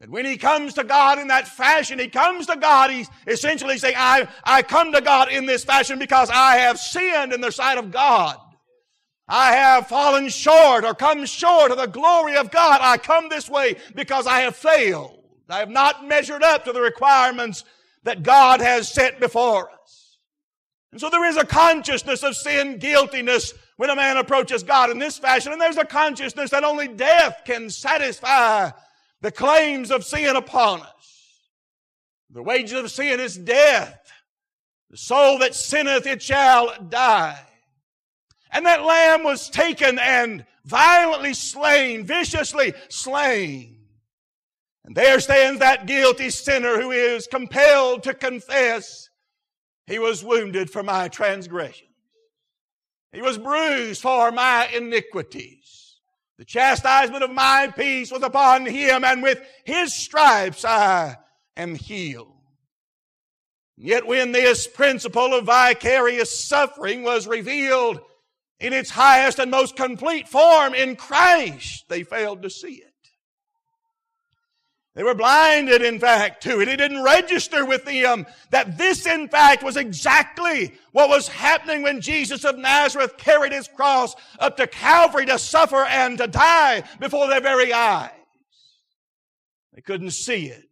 And 0.00 0.12
when 0.12 0.24
he 0.26 0.36
comes 0.36 0.74
to 0.74 0.84
God 0.84 1.18
in 1.18 1.28
that 1.28 1.48
fashion, 1.48 1.98
he 1.98 2.08
comes 2.08 2.46
to 2.48 2.56
God, 2.56 2.90
he's 2.90 3.08
essentially 3.26 3.78
saying, 3.78 3.94
I, 3.96 4.28
I 4.42 4.62
come 4.62 4.92
to 4.92 5.00
God 5.00 5.30
in 5.30 5.46
this 5.46 5.64
fashion 5.64 5.98
because 5.98 6.28
I 6.30 6.56
have 6.56 6.78
sinned 6.78 7.32
in 7.32 7.40
the 7.40 7.52
sight 7.52 7.78
of 7.78 7.90
God. 7.90 8.36
I 9.26 9.52
have 9.52 9.86
fallen 9.86 10.28
short 10.28 10.84
or 10.84 10.94
come 10.94 11.24
short 11.24 11.70
of 11.70 11.78
the 11.78 11.86
glory 11.86 12.36
of 12.36 12.50
God. 12.50 12.80
I 12.82 12.98
come 12.98 13.28
this 13.28 13.48
way 13.48 13.76
because 13.94 14.26
I 14.26 14.40
have 14.40 14.56
failed. 14.56 15.18
I 15.48 15.60
have 15.60 15.70
not 15.70 16.06
measured 16.06 16.42
up 16.42 16.64
to 16.64 16.72
the 16.72 16.80
requirements 16.80 17.64
that 18.04 18.22
God 18.22 18.60
has 18.60 18.88
set 18.88 19.20
before 19.20 19.70
us. 19.70 20.18
And 20.92 21.00
so 21.00 21.10
there 21.10 21.24
is 21.24 21.36
a 21.36 21.44
consciousness 21.44 22.22
of 22.22 22.36
sin, 22.36 22.78
guiltiness 22.78 23.52
when 23.76 23.90
a 23.90 23.96
man 23.96 24.16
approaches 24.16 24.62
God 24.62 24.90
in 24.90 24.98
this 24.98 25.18
fashion, 25.18 25.52
and 25.52 25.60
there's 25.60 25.76
a 25.76 25.84
consciousness 25.84 26.50
that 26.50 26.62
only 26.62 26.86
death 26.86 27.42
can 27.44 27.68
satisfy 27.68 28.70
the 29.20 29.32
claims 29.32 29.90
of 29.90 30.04
sin 30.04 30.36
upon 30.36 30.82
us. 30.82 31.40
The 32.30 32.42
wages 32.42 32.78
of 32.78 32.90
sin 32.90 33.18
is 33.20 33.36
death. 33.36 34.00
The 34.90 34.96
soul 34.96 35.38
that 35.38 35.54
sinneth, 35.54 36.06
it 36.06 36.22
shall 36.22 36.80
die. 36.88 37.40
And 38.52 38.66
that 38.66 38.84
lamb 38.84 39.24
was 39.24 39.50
taken 39.50 39.98
and 39.98 40.46
violently 40.64 41.34
slain, 41.34 42.04
viciously 42.04 42.74
slain. 42.88 43.73
And 44.84 44.94
there 44.94 45.18
stands 45.20 45.60
that 45.60 45.86
guilty 45.86 46.30
sinner 46.30 46.80
who 46.80 46.90
is 46.90 47.26
compelled 47.26 48.02
to 48.02 48.14
confess 48.14 49.08
he 49.86 49.98
was 49.98 50.24
wounded 50.24 50.70
for 50.70 50.82
my 50.82 51.08
transgressions. 51.08 51.90
He 53.12 53.22
was 53.22 53.38
bruised 53.38 54.02
for 54.02 54.32
my 54.32 54.68
iniquities. 54.74 56.00
The 56.38 56.44
chastisement 56.44 57.22
of 57.22 57.30
my 57.30 57.72
peace 57.74 58.10
was 58.10 58.22
upon 58.22 58.66
him, 58.66 59.04
and 59.04 59.22
with 59.22 59.40
his 59.64 59.92
stripes 59.92 60.64
I 60.64 61.16
am 61.56 61.76
healed. 61.76 62.32
Yet 63.76 64.06
when 64.06 64.32
this 64.32 64.66
principle 64.66 65.34
of 65.34 65.46
vicarious 65.46 66.44
suffering 66.44 67.02
was 67.02 67.26
revealed 67.26 68.00
in 68.58 68.72
its 68.72 68.90
highest 68.90 69.38
and 69.38 69.50
most 69.50 69.76
complete 69.76 70.28
form 70.28 70.74
in 70.74 70.96
Christ, 70.96 71.84
they 71.88 72.02
failed 72.02 72.42
to 72.42 72.50
see 72.50 72.74
it. 72.74 72.93
They 74.94 75.02
were 75.02 75.14
blinded, 75.14 75.82
in 75.82 75.98
fact, 75.98 76.44
to 76.44 76.60
it. 76.60 76.68
It 76.68 76.76
didn't 76.76 77.02
register 77.02 77.66
with 77.66 77.84
them 77.84 78.26
that 78.50 78.78
this, 78.78 79.06
in 79.06 79.28
fact, 79.28 79.64
was 79.64 79.76
exactly 79.76 80.72
what 80.92 81.08
was 81.08 81.26
happening 81.26 81.82
when 81.82 82.00
Jesus 82.00 82.44
of 82.44 82.56
Nazareth 82.58 83.16
carried 83.16 83.52
his 83.52 83.66
cross 83.66 84.14
up 84.38 84.56
to 84.58 84.68
Calvary 84.68 85.26
to 85.26 85.38
suffer 85.38 85.84
and 85.84 86.16
to 86.18 86.28
die 86.28 86.84
before 87.00 87.26
their 87.28 87.40
very 87.40 87.72
eyes. 87.72 88.10
They 89.72 89.80
couldn't 89.80 90.12
see 90.12 90.46
it. 90.46 90.68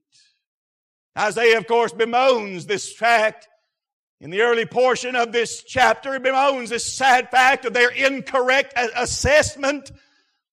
Isaiah, 1.19 1.59
of 1.59 1.67
course, 1.67 1.93
bemoans 1.93 2.67
this 2.67 2.93
fact 2.93 3.49
in 4.21 4.31
the 4.31 4.43
early 4.43 4.67
portion 4.67 5.17
of 5.17 5.33
this 5.33 5.65
chapter. 5.65 6.13
He 6.13 6.21
bemoans 6.21 6.71
this 6.71 6.91
sad 6.91 7.29
fact 7.33 7.65
of 7.65 7.75
their 7.75 7.91
incorrect 7.91 8.73
assessment 8.97 9.91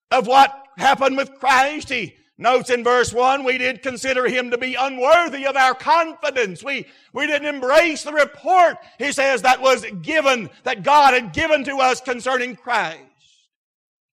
of 0.09 0.25
what 0.25 0.51
happened 0.75 1.17
with 1.17 1.35
Christ. 1.35 1.89
He 1.89 2.15
Notes 2.41 2.69
in 2.69 2.85
verse 2.85 3.11
1, 3.11 3.43
we 3.43 3.57
did 3.57 3.81
consider 3.81 4.25
him 4.25 4.49
to 4.51 4.57
be 4.57 4.73
unworthy 4.73 5.45
of 5.45 5.57
our 5.57 5.73
confidence. 5.75 6.63
We, 6.63 6.85
we 7.11 7.27
didn't 7.27 7.53
embrace 7.53 8.03
the 8.03 8.13
report, 8.13 8.77
he 8.97 9.11
says, 9.11 9.41
that 9.41 9.61
was 9.61 9.85
given, 10.01 10.49
that 10.63 10.83
God 10.83 11.13
had 11.13 11.33
given 11.33 11.65
to 11.65 11.79
us 11.79 11.99
concerning 11.99 12.55
Christ. 12.55 13.01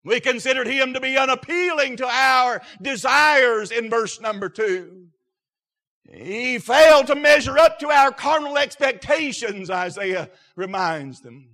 We 0.04 0.18
considered 0.18 0.66
him 0.66 0.92
to 0.94 1.00
be 1.00 1.16
unappealing 1.16 1.98
to 1.98 2.06
our 2.08 2.62
desires 2.82 3.70
in 3.70 3.88
verse 3.88 4.20
number 4.20 4.48
2. 4.48 5.06
He 6.12 6.58
failed 6.58 7.06
to 7.06 7.14
measure 7.14 7.56
up 7.56 7.78
to 7.78 7.90
our 7.90 8.10
carnal 8.10 8.58
expectations, 8.58 9.70
Isaiah 9.70 10.30
reminds 10.56 11.20
them. 11.20 11.48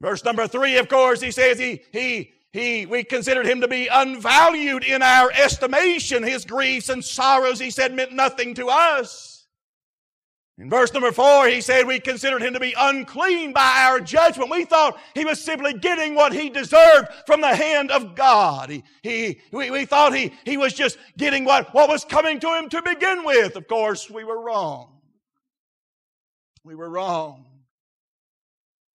Verse 0.00 0.24
number 0.24 0.46
3, 0.46 0.76
of 0.78 0.88
course, 0.88 1.20
he 1.20 1.32
says 1.32 1.58
he, 1.58 1.82
he 1.92 2.32
he, 2.56 2.86
we 2.86 3.04
considered 3.04 3.46
him 3.46 3.60
to 3.60 3.68
be 3.68 3.86
unvalued 3.86 4.82
in 4.82 5.02
our 5.02 5.30
estimation. 5.32 6.22
His 6.22 6.44
griefs 6.44 6.88
and 6.88 7.04
sorrows, 7.04 7.60
he 7.60 7.70
said, 7.70 7.94
meant 7.94 8.12
nothing 8.12 8.54
to 8.54 8.68
us. 8.68 9.46
In 10.58 10.70
verse 10.70 10.90
number 10.94 11.12
four, 11.12 11.46
he 11.46 11.60
said 11.60 11.86
we 11.86 12.00
considered 12.00 12.42
him 12.42 12.54
to 12.54 12.60
be 12.60 12.74
unclean 12.78 13.52
by 13.52 13.84
our 13.86 14.00
judgment. 14.00 14.50
We 14.50 14.64
thought 14.64 14.98
he 15.14 15.26
was 15.26 15.44
simply 15.44 15.74
getting 15.74 16.14
what 16.14 16.32
he 16.32 16.48
deserved 16.48 17.08
from 17.26 17.42
the 17.42 17.54
hand 17.54 17.90
of 17.90 18.14
God. 18.14 18.70
He, 18.70 18.82
he, 19.02 19.40
we, 19.52 19.70
we 19.70 19.84
thought 19.84 20.14
he, 20.14 20.32
he 20.46 20.56
was 20.56 20.72
just 20.72 20.96
getting 21.18 21.44
what, 21.44 21.74
what 21.74 21.90
was 21.90 22.06
coming 22.06 22.40
to 22.40 22.56
him 22.56 22.70
to 22.70 22.80
begin 22.80 23.22
with. 23.22 23.56
Of 23.56 23.68
course, 23.68 24.08
we 24.08 24.24
were 24.24 24.40
wrong. 24.40 24.98
We 26.64 26.74
were 26.74 26.88
wrong. 26.88 27.44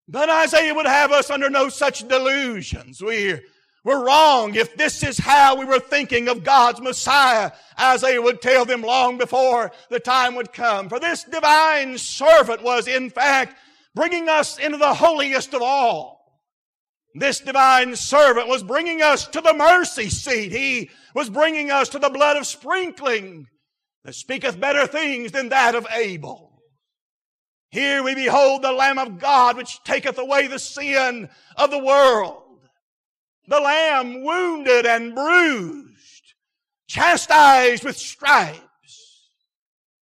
But 0.08 0.30
Isaiah 0.30 0.74
would 0.74 0.88
have 0.88 1.12
us 1.12 1.30
under 1.30 1.50
no 1.50 1.70
such 1.70 2.08
delusions. 2.08 3.04
We're, 3.04 3.44
we're 3.84 4.06
wrong 4.06 4.54
if 4.54 4.78
this 4.78 5.02
is 5.04 5.18
how 5.18 5.56
we 5.56 5.66
were 5.66 5.80
thinking 5.80 6.28
of 6.28 6.44
God's 6.44 6.80
Messiah, 6.80 7.52
Isaiah 7.80 8.22
would 8.22 8.42
tell 8.42 8.64
them 8.64 8.84
long 8.84 9.18
before 9.18 9.72
the 9.90 10.00
time 10.00 10.36
would 10.36 10.54
come. 10.54 10.88
For 10.88 11.00
this 11.00 11.24
divine 11.24 11.98
servant 11.98 12.62
was 12.62 12.88
in 12.88 13.10
fact 13.10 13.58
bringing 13.96 14.30
us 14.30 14.60
into 14.60 14.78
the 14.78 14.94
holiest 14.94 15.56
of 15.56 15.64
all. 15.64 16.22
This 17.16 17.40
divine 17.40 17.96
servant 17.96 18.48
was 18.48 18.64
bringing 18.64 19.02
us 19.02 19.28
to 19.30 19.42
the 19.42 19.54
mercy 19.54 20.10
seat. 20.10 20.52
He 20.52 20.92
was 21.16 21.30
bringing 21.30 21.72
us 21.72 21.90
to 21.90 22.00
the 22.00 22.10
blood 22.10 22.38
of 22.38 22.46
sprinkling. 22.46 23.48
that 24.04 24.14
speaketh 24.14 24.60
better 24.60 24.86
things 24.86 25.32
than 25.32 25.50
that 25.50 25.76
of 25.76 25.88
Abel. 25.94 26.62
Here 27.72 28.04
we 28.04 28.14
behold 28.16 28.62
the 28.62 28.72
Lamb 28.72 29.00
of 29.00 29.18
God 29.18 29.58
which 29.58 29.84
taketh 29.84 30.18
away 30.18 30.48
the 30.48 30.60
sin 30.60 31.30
of 31.56 31.72
the 31.72 31.80
world. 31.80 32.41
The 33.48 33.60
Lamb 33.60 34.24
wounded 34.24 34.86
and 34.86 35.16
bruised, 35.16 36.34
chastised 36.88 37.84
with 37.84 37.98
stripes. 37.98 38.62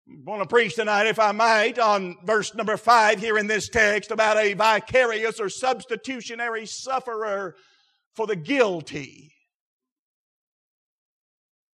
I 0.09 0.15
want 0.25 0.41
to 0.41 0.47
preach 0.47 0.75
tonight, 0.75 1.07
if 1.07 1.19
I 1.19 1.31
might, 1.31 1.79
on 1.79 2.17
verse 2.25 2.53
number 2.53 2.77
five 2.77 3.19
here 3.19 3.37
in 3.37 3.47
this 3.47 3.69
text 3.69 4.11
about 4.11 4.37
a 4.37 4.53
vicarious 4.53 5.39
or 5.39 5.49
substitutionary 5.49 6.65
sufferer 6.65 7.55
for 8.13 8.27
the 8.27 8.35
guilty. 8.35 9.33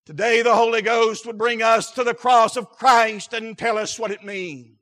Today 0.05 0.41
the 0.41 0.55
Holy 0.55 0.81
Ghost 0.81 1.25
would 1.27 1.37
bring 1.37 1.61
us 1.61 1.91
to 1.91 2.03
the 2.03 2.15
cross 2.15 2.55
of 2.57 2.69
Christ 2.69 3.33
and 3.33 3.57
tell 3.57 3.77
us 3.77 3.99
what 3.99 4.11
it 4.11 4.23
means. 4.23 4.78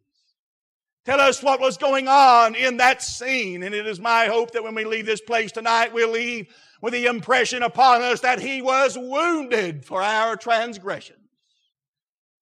Tell 1.08 1.22
us 1.22 1.42
what 1.42 1.62
was 1.62 1.78
going 1.78 2.10
on 2.10 2.54
in 2.54 2.76
that 2.78 3.02
scene. 3.02 3.64
And 3.64 3.74
it 3.74 3.88
is 3.88 3.98
my 3.98 4.26
hope 4.26 4.52
that 4.52 4.64
when 4.66 4.76
we 4.76 4.84
leave 4.84 5.06
this 5.06 5.22
place 5.22 5.54
tonight, 5.54 5.94
we'll 5.94 6.12
leave 6.12 6.54
with 6.82 6.92
the 6.92 7.06
impression 7.06 7.64
upon 7.64 8.02
us 8.02 8.20
that 8.20 8.42
He 8.42 8.62
was 8.62 8.98
wounded 8.98 9.86
for 9.86 10.02
our 10.04 10.36
transgressions. 10.36 11.30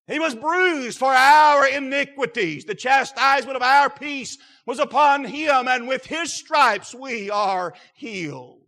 He 0.08 0.18
was 0.18 0.34
bruised 0.34 0.98
for 0.98 1.12
our 1.12 1.64
iniquities. 1.68 2.64
The 2.64 2.74
chastisement 2.74 3.54
of 3.54 3.62
our 3.62 3.88
peace 3.88 4.36
was 4.66 4.80
upon 4.80 5.24
Him, 5.26 5.68
and 5.68 5.86
with 5.86 6.04
His 6.04 6.32
stripes 6.32 6.92
we 6.92 7.30
are 7.30 7.72
healed. 7.94 8.62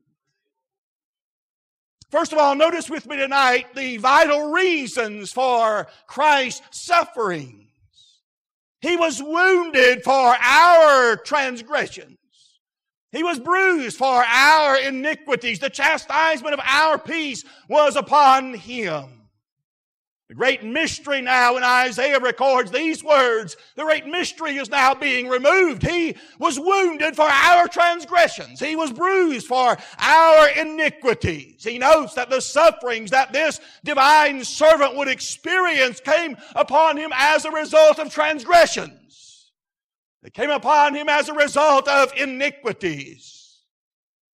First 2.13 2.33
of 2.33 2.39
all, 2.39 2.55
notice 2.55 2.89
with 2.89 3.05
me 3.09 3.17
tonight 3.17 3.75
the 3.75 3.97
vital 3.97 4.53
reasons 4.53 5.33
for 5.33 5.89
Christ's 6.07 6.87
sufferings. 6.87 7.68
He 8.81 8.97
was 8.97 9.23
wounded 9.23 10.03
for 10.05 10.37
our 10.41 11.17
transgressions. 11.17 12.17
He 13.11 13.23
was 13.23 13.41
bruised 13.41 13.97
for 13.97 14.25
our 14.25 14.77
iniquities. 14.77 15.59
The 15.59 15.71
chastisement 15.71 16.55
of 16.55 16.61
our 16.63 16.99
peace 16.99 17.45
was 17.69 17.97
upon 17.97 18.55
him. 18.55 19.18
The 20.29 20.35
great 20.35 20.63
mystery 20.63 21.23
now 21.23 21.55
when 21.55 21.65
Isaiah 21.65 22.21
records 22.21 22.71
these 22.71 23.03
words, 23.03 23.57
the 23.77 23.85
great 23.85 24.07
mystery 24.07 24.59
is 24.59 24.69
now 24.69 24.95
being 24.95 25.27
removed. 25.27 25.83
He 25.83 26.17
was 26.39 26.61
wounded 26.61 27.17
for 27.17 27.23
our 27.23 27.67
transgressions. 27.67 28.61
He 28.61 28.77
was 28.77 28.93
bruised 28.93 29.47
for 29.47 29.79
our 29.99 30.49
iniquities. 30.51 31.65
He 31.65 31.79
notes 31.79 32.13
that 32.13 32.29
the 32.29 32.43
sufferings 32.43 33.11
that 33.11 33.33
this 33.33 33.59
divine 33.85 34.45
servant 34.45 34.97
would 34.97 35.09
experience 35.09 35.99
came 35.99 36.37
upon 36.55 36.99
him 36.99 37.11
as 37.15 37.47
a 37.47 37.51
result 37.51 37.99
of 37.99 38.13
transgressions. 38.13 39.51
They 40.23 40.29
came 40.29 40.51
upon 40.51 40.95
him 40.95 41.09
as 41.09 41.31
a 41.31 41.35
result 41.35 41.89
of 41.89 42.13
iniquities. 42.19 43.38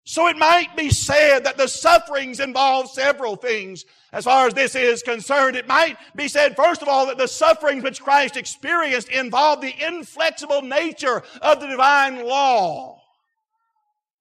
So 0.05 0.27
it 0.27 0.37
might 0.37 0.75
be 0.75 0.89
said 0.89 1.45
that 1.45 1.57
the 1.57 1.67
sufferings 1.67 2.41
involve 2.41 2.89
several 2.89 3.37
things 3.37 3.85
as 4.11 4.25
far 4.25 4.47
as 4.47 4.53
this 4.53 4.75
is 4.75 5.01
concerned. 5.01 5.55
It 5.55 5.67
might 5.67 5.97
be 6.15 6.27
said, 6.27 6.55
first 6.57 6.81
of 6.81 6.89
all, 6.89 7.07
that 7.07 7.17
the 7.17 7.27
sufferings 7.27 7.83
which 7.83 8.01
Christ 8.01 8.35
experienced 8.35 9.09
involve 9.09 9.61
the 9.61 9.73
inflexible 9.85 10.61
nature 10.61 11.23
of 11.41 11.61
the 11.61 11.67
divine 11.67 12.25
law. 12.25 13.01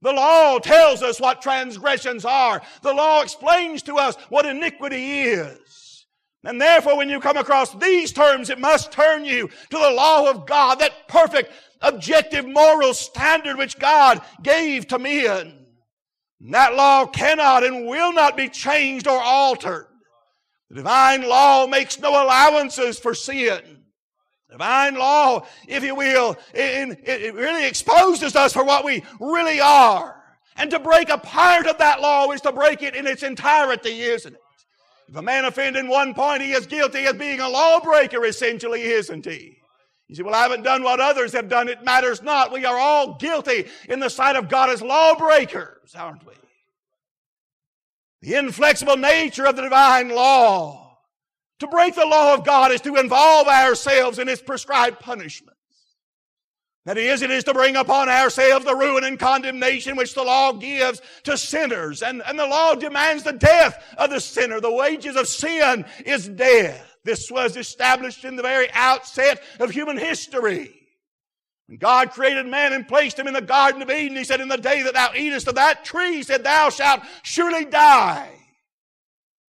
The 0.03 0.13
law 0.13 0.59
tells 0.59 1.03
us 1.03 1.21
what 1.21 1.43
transgressions 1.43 2.25
are. 2.25 2.63
The 2.83 2.93
law 2.93 3.23
explains 3.23 3.83
to 3.85 3.97
us 3.97 4.17
what 4.29 4.47
iniquity 4.47 5.23
is. 5.23 6.07
And 6.45 6.61
therefore, 6.61 6.97
when 6.97 7.09
you 7.09 7.21
come 7.21 7.37
across 7.37 7.73
these 7.75 8.13
terms, 8.13 8.51
it 8.51 8.59
must 8.59 8.91
turn 8.91 9.25
you 9.25 9.49
to 9.49 9.79
the 9.79 9.93
law 9.93 10.29
of 10.29 10.47
God, 10.47 10.81
that 10.81 11.07
perfect, 11.07 11.53
objective 11.81 12.47
moral 12.47 12.95
standard 12.95 13.59
which 13.59 13.79
God 13.79 14.21
gave 14.43 14.89
to 14.89 14.99
men. 14.99 15.62
That 16.51 16.75
law 16.75 17.07
cannot 17.07 17.65
and 17.65 17.87
will 17.87 18.13
not 18.13 18.37
be 18.37 18.49
changed 18.49 19.07
or 19.07 19.21
altered. 19.21 19.87
The 20.69 20.77
divine 20.77 21.29
law 21.29 21.67
makes 21.67 22.01
no 22.01 22.11
allowances 22.11 22.99
for 22.99 23.15
sin. 23.15 23.61
Divine 24.51 24.97
law, 24.97 25.47
if 25.67 25.83
you 25.83 25.95
will, 25.95 26.37
it, 26.53 26.99
it 27.05 27.35
really 27.35 27.67
exposes 27.67 28.37
us 28.37 28.53
for 28.53 28.65
what 28.65 28.85
we 28.85 29.03
really 29.21 29.61
are. 29.61 30.23
And 30.57 30.71
to 30.71 30.79
break 30.79 31.09
a 31.09 31.17
part 31.17 31.67
of 31.67 31.79
that 31.79 32.01
law 32.01 32.31
is 32.33 32.43
to 32.43 32.53
break 32.53 32.83
it 32.83 32.95
in 32.95 33.07
its 33.07 33.23
entirety, 33.23 34.03
isn't 34.03 34.35
it? 34.35 34.41
If 35.09 35.17
a 35.17 35.23
man 35.23 35.45
offend 35.45 35.77
in 35.77 35.89
one 35.89 36.13
point, 36.13 36.43
he 36.43 36.53
is 36.53 36.67
guilty 36.67 37.07
of 37.07 37.19
being 37.19 37.41
a 37.41 37.49
lawbreaker, 37.49 38.25
essentially, 38.25 38.83
isn't 38.83 39.25
he? 39.25 39.62
You 40.13 40.17
say, 40.17 40.25
well, 40.25 40.35
I 40.35 40.43
haven't 40.43 40.63
done 40.63 40.83
what 40.83 41.01
others 41.01 41.33
have 41.33 41.49
done. 41.49 41.71
It 41.71 41.85
matters 41.85 42.21
not. 42.21 42.53
We 42.53 42.67
are 42.67 42.79
all 42.79 43.15
guilty 43.15 43.65
in 43.89 43.99
the 43.99 44.11
sight 44.11 44.37
of 44.37 44.47
God 44.47 44.69
as 44.69 44.83
lawbreakers, 44.83 45.95
aren't 45.95 46.27
we? 46.27 46.35
The 48.21 48.35
inflexible 48.35 48.99
nature 48.99 49.47
of 49.47 49.57
the 49.57 49.63
divine 49.63 50.11
law. 50.11 50.99
To 51.61 51.67
break 51.67 51.95
the 51.95 52.05
law 52.05 52.35
of 52.35 52.45
God 52.45 52.73
is 52.73 52.83
to 52.83 52.97
involve 52.97 53.49
ourselves 53.49 54.19
in 54.19 54.29
its 54.29 54.43
prescribed 54.43 55.01
punishments. 55.01 55.57
That 56.85 56.99
is, 56.99 57.23
it 57.23 57.31
is 57.31 57.45
to 57.45 57.55
bring 57.55 57.77
upon 57.77 58.11
ourselves 58.11 58.67
the 58.67 58.77
ruin 58.77 59.05
and 59.05 59.19
condemnation 59.19 59.97
which 59.97 60.15
the 60.15 60.25
law 60.25 60.53
gives 60.53 61.01
to 61.23 61.39
sinners. 61.39 62.03
And, 62.03 62.23
and 62.27 62.39
the 62.39 62.47
law 62.47 62.75
demands 62.75 63.23
the 63.23 63.33
death 63.33 63.83
of 63.97 64.11
the 64.11 64.21
sinner. 64.21 64.61
The 64.61 64.71
wages 64.71 65.17
of 65.17 65.27
sin 65.27 65.87
is 66.05 66.29
death. 66.29 66.92
This 67.05 67.31
was 67.31 67.57
established 67.57 68.25
in 68.25 68.37
the 68.37 68.43
very 68.43 68.69
outset 68.73 69.43
of 69.59 69.71
human 69.71 69.97
history. 69.97 70.71
When 71.67 71.79
God 71.79 72.11
created 72.11 72.47
man 72.47 72.73
and 72.73 72.87
placed 72.87 73.19
him 73.19 73.27
in 73.27 73.35
the 73.35 73.41
Garden 73.41 73.83
of 73.83 73.91
Eden, 73.91 74.17
he 74.17 74.25
said, 74.25 74.41
In 74.41 74.49
the 74.49 74.57
day 74.57 74.83
that 74.83 74.95
thou 74.95 75.13
eatest 75.15 75.49
of 75.49 75.57
that 75.57 75.85
tree, 75.85 76.15
he 76.15 76.23
said, 76.23 76.45
Thou 76.45 76.71
shalt 76.71 77.03
surely 77.23 77.65
die. 77.65 78.31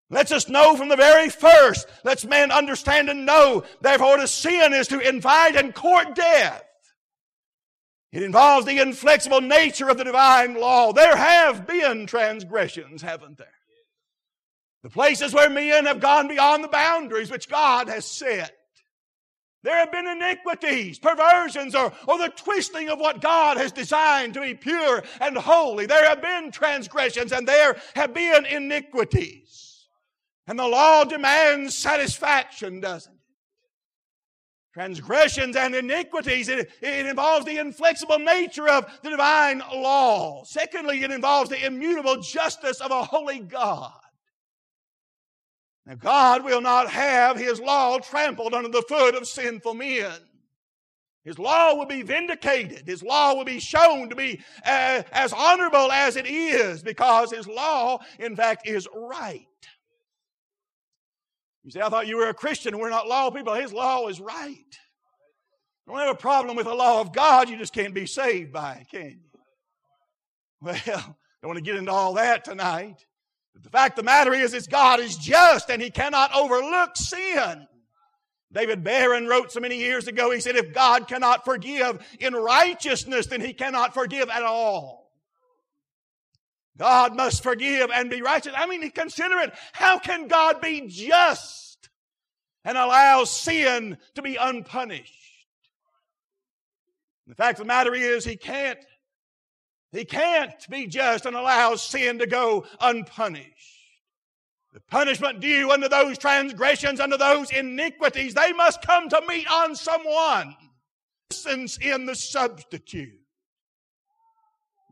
Let's 0.08 0.30
us 0.30 0.48
know 0.48 0.76
from 0.76 0.88
the 0.88 0.96
very 0.96 1.30
first. 1.30 1.88
Let's 2.04 2.24
man 2.26 2.50
understand 2.52 3.08
and 3.08 3.24
know. 3.24 3.64
Therefore, 3.80 4.18
to 4.18 4.28
sin 4.28 4.74
is 4.74 4.88
to 4.88 5.00
invite 5.00 5.56
and 5.56 5.74
court 5.74 6.14
death. 6.14 6.62
It 8.12 8.22
involves 8.22 8.66
the 8.66 8.78
inflexible 8.78 9.40
nature 9.40 9.88
of 9.88 9.96
the 9.96 10.04
divine 10.04 10.54
law. 10.60 10.92
There 10.92 11.16
have 11.16 11.66
been 11.66 12.06
transgressions, 12.06 13.00
haven't 13.00 13.38
there? 13.38 13.48
The 14.82 14.90
places 14.90 15.32
where 15.32 15.48
men 15.48 15.86
have 15.86 16.00
gone 16.00 16.28
beyond 16.28 16.64
the 16.64 16.68
boundaries 16.68 17.30
which 17.30 17.48
God 17.48 17.88
has 17.88 18.04
set. 18.04 18.56
There 19.62 19.76
have 19.76 19.92
been 19.92 20.08
iniquities, 20.08 20.98
perversions, 20.98 21.76
or, 21.76 21.92
or 22.08 22.18
the 22.18 22.32
twisting 22.34 22.88
of 22.88 22.98
what 22.98 23.20
God 23.20 23.58
has 23.58 23.70
designed 23.70 24.34
to 24.34 24.40
be 24.40 24.54
pure 24.54 25.04
and 25.20 25.36
holy. 25.36 25.86
There 25.86 26.08
have 26.08 26.20
been 26.20 26.50
transgressions 26.50 27.30
and 27.30 27.46
there 27.46 27.76
have 27.94 28.12
been 28.12 28.44
iniquities. 28.44 29.86
And 30.48 30.58
the 30.58 30.66
law 30.66 31.04
demands 31.04 31.76
satisfaction, 31.76 32.80
doesn't 32.80 33.12
it? 33.12 33.18
Transgressions 34.74 35.54
and 35.54 35.76
iniquities, 35.76 36.48
it, 36.48 36.70
it 36.80 37.06
involves 37.06 37.46
the 37.46 37.58
inflexible 37.58 38.18
nature 38.18 38.68
of 38.68 38.86
the 39.02 39.10
divine 39.10 39.58
law. 39.58 40.42
Secondly, 40.44 41.04
it 41.04 41.12
involves 41.12 41.50
the 41.50 41.64
immutable 41.64 42.20
justice 42.20 42.80
of 42.80 42.90
a 42.90 43.04
holy 43.04 43.38
God. 43.38 43.92
Now, 45.86 45.94
God 45.94 46.44
will 46.44 46.60
not 46.60 46.88
have 46.88 47.36
His 47.36 47.60
law 47.60 47.98
trampled 47.98 48.54
under 48.54 48.68
the 48.68 48.82
foot 48.82 49.14
of 49.14 49.26
sinful 49.26 49.74
men. 49.74 50.12
His 51.24 51.38
law 51.38 51.74
will 51.74 51.86
be 51.86 52.02
vindicated. 52.02 52.86
His 52.86 53.02
law 53.02 53.34
will 53.34 53.44
be 53.44 53.60
shown 53.60 54.08
to 54.08 54.16
be 54.16 54.40
uh, 54.66 55.02
as 55.12 55.32
honorable 55.32 55.90
as 55.92 56.16
it 56.16 56.26
is 56.26 56.82
because 56.82 57.32
His 57.32 57.46
law, 57.46 58.00
in 58.18 58.34
fact, 58.34 58.68
is 58.68 58.88
right. 58.94 59.46
You 61.62 61.70
say, 61.70 61.80
I 61.80 61.88
thought 61.88 62.08
you 62.08 62.16
were 62.16 62.28
a 62.28 62.34
Christian. 62.34 62.78
We're 62.78 62.90
not 62.90 63.06
law 63.06 63.30
people. 63.30 63.54
His 63.54 63.72
law 63.72 64.08
is 64.08 64.20
right. 64.20 64.56
Don't 65.86 65.98
have 65.98 66.08
a 66.08 66.14
problem 66.14 66.56
with 66.56 66.66
the 66.66 66.74
law 66.74 67.00
of 67.00 67.12
God. 67.12 67.48
You 67.48 67.56
just 67.56 67.72
can't 67.72 67.94
be 67.94 68.06
saved 68.06 68.52
by 68.52 68.74
it, 68.74 68.88
can 68.88 69.10
you? 69.10 69.40
Well, 70.60 70.76
don't 70.86 71.14
want 71.44 71.56
to 71.56 71.62
get 71.62 71.76
into 71.76 71.92
all 71.92 72.14
that 72.14 72.44
tonight. 72.44 73.04
But 73.54 73.62
the 73.62 73.70
fact 73.70 73.98
of 73.98 74.04
the 74.04 74.10
matter 74.10 74.32
is, 74.32 74.54
is 74.54 74.66
God 74.66 75.00
is 75.00 75.16
just 75.16 75.70
and 75.70 75.82
He 75.82 75.90
cannot 75.90 76.34
overlook 76.34 76.96
sin. 76.96 77.66
David 78.52 78.84
Baron 78.84 79.26
wrote 79.26 79.50
so 79.50 79.60
many 79.60 79.78
years 79.78 80.08
ago, 80.08 80.30
he 80.30 80.40
said, 80.40 80.56
if 80.56 80.74
God 80.74 81.08
cannot 81.08 81.44
forgive 81.44 82.04
in 82.20 82.34
righteousness, 82.34 83.26
then 83.26 83.40
He 83.40 83.54
cannot 83.54 83.94
forgive 83.94 84.28
at 84.28 84.42
all. 84.42 85.10
God 86.76 87.16
must 87.16 87.42
forgive 87.42 87.90
and 87.90 88.10
be 88.10 88.22
righteous. 88.22 88.54
I 88.56 88.66
mean, 88.66 88.90
consider 88.90 89.38
it. 89.38 89.52
How 89.72 89.98
can 89.98 90.26
God 90.26 90.60
be 90.60 90.86
just 90.88 91.88
and 92.64 92.76
allow 92.76 93.24
sin 93.24 93.98
to 94.14 94.22
be 94.22 94.36
unpunished? 94.36 95.12
The 97.26 97.34
fact 97.34 97.60
of 97.60 97.66
the 97.66 97.68
matter 97.68 97.94
is, 97.94 98.24
He 98.24 98.36
can't. 98.36 98.78
He 99.92 100.06
can't 100.06 100.68
be 100.70 100.86
just 100.86 101.26
and 101.26 101.36
allow 101.36 101.76
sin 101.76 102.18
to 102.18 102.26
go 102.26 102.64
unpunished. 102.80 103.50
The 104.72 104.80
punishment 104.80 105.40
due 105.40 105.70
unto 105.70 105.86
those 105.88 106.16
transgressions, 106.16 106.98
unto 106.98 107.18
those 107.18 107.50
iniquities, 107.50 108.32
they 108.32 108.54
must 108.54 108.80
come 108.80 109.10
to 109.10 109.22
meet 109.28 109.46
on 109.50 109.76
someone. 109.76 110.56
Since 111.30 111.76
in 111.78 112.06
the 112.06 112.14
substitute. 112.14 113.18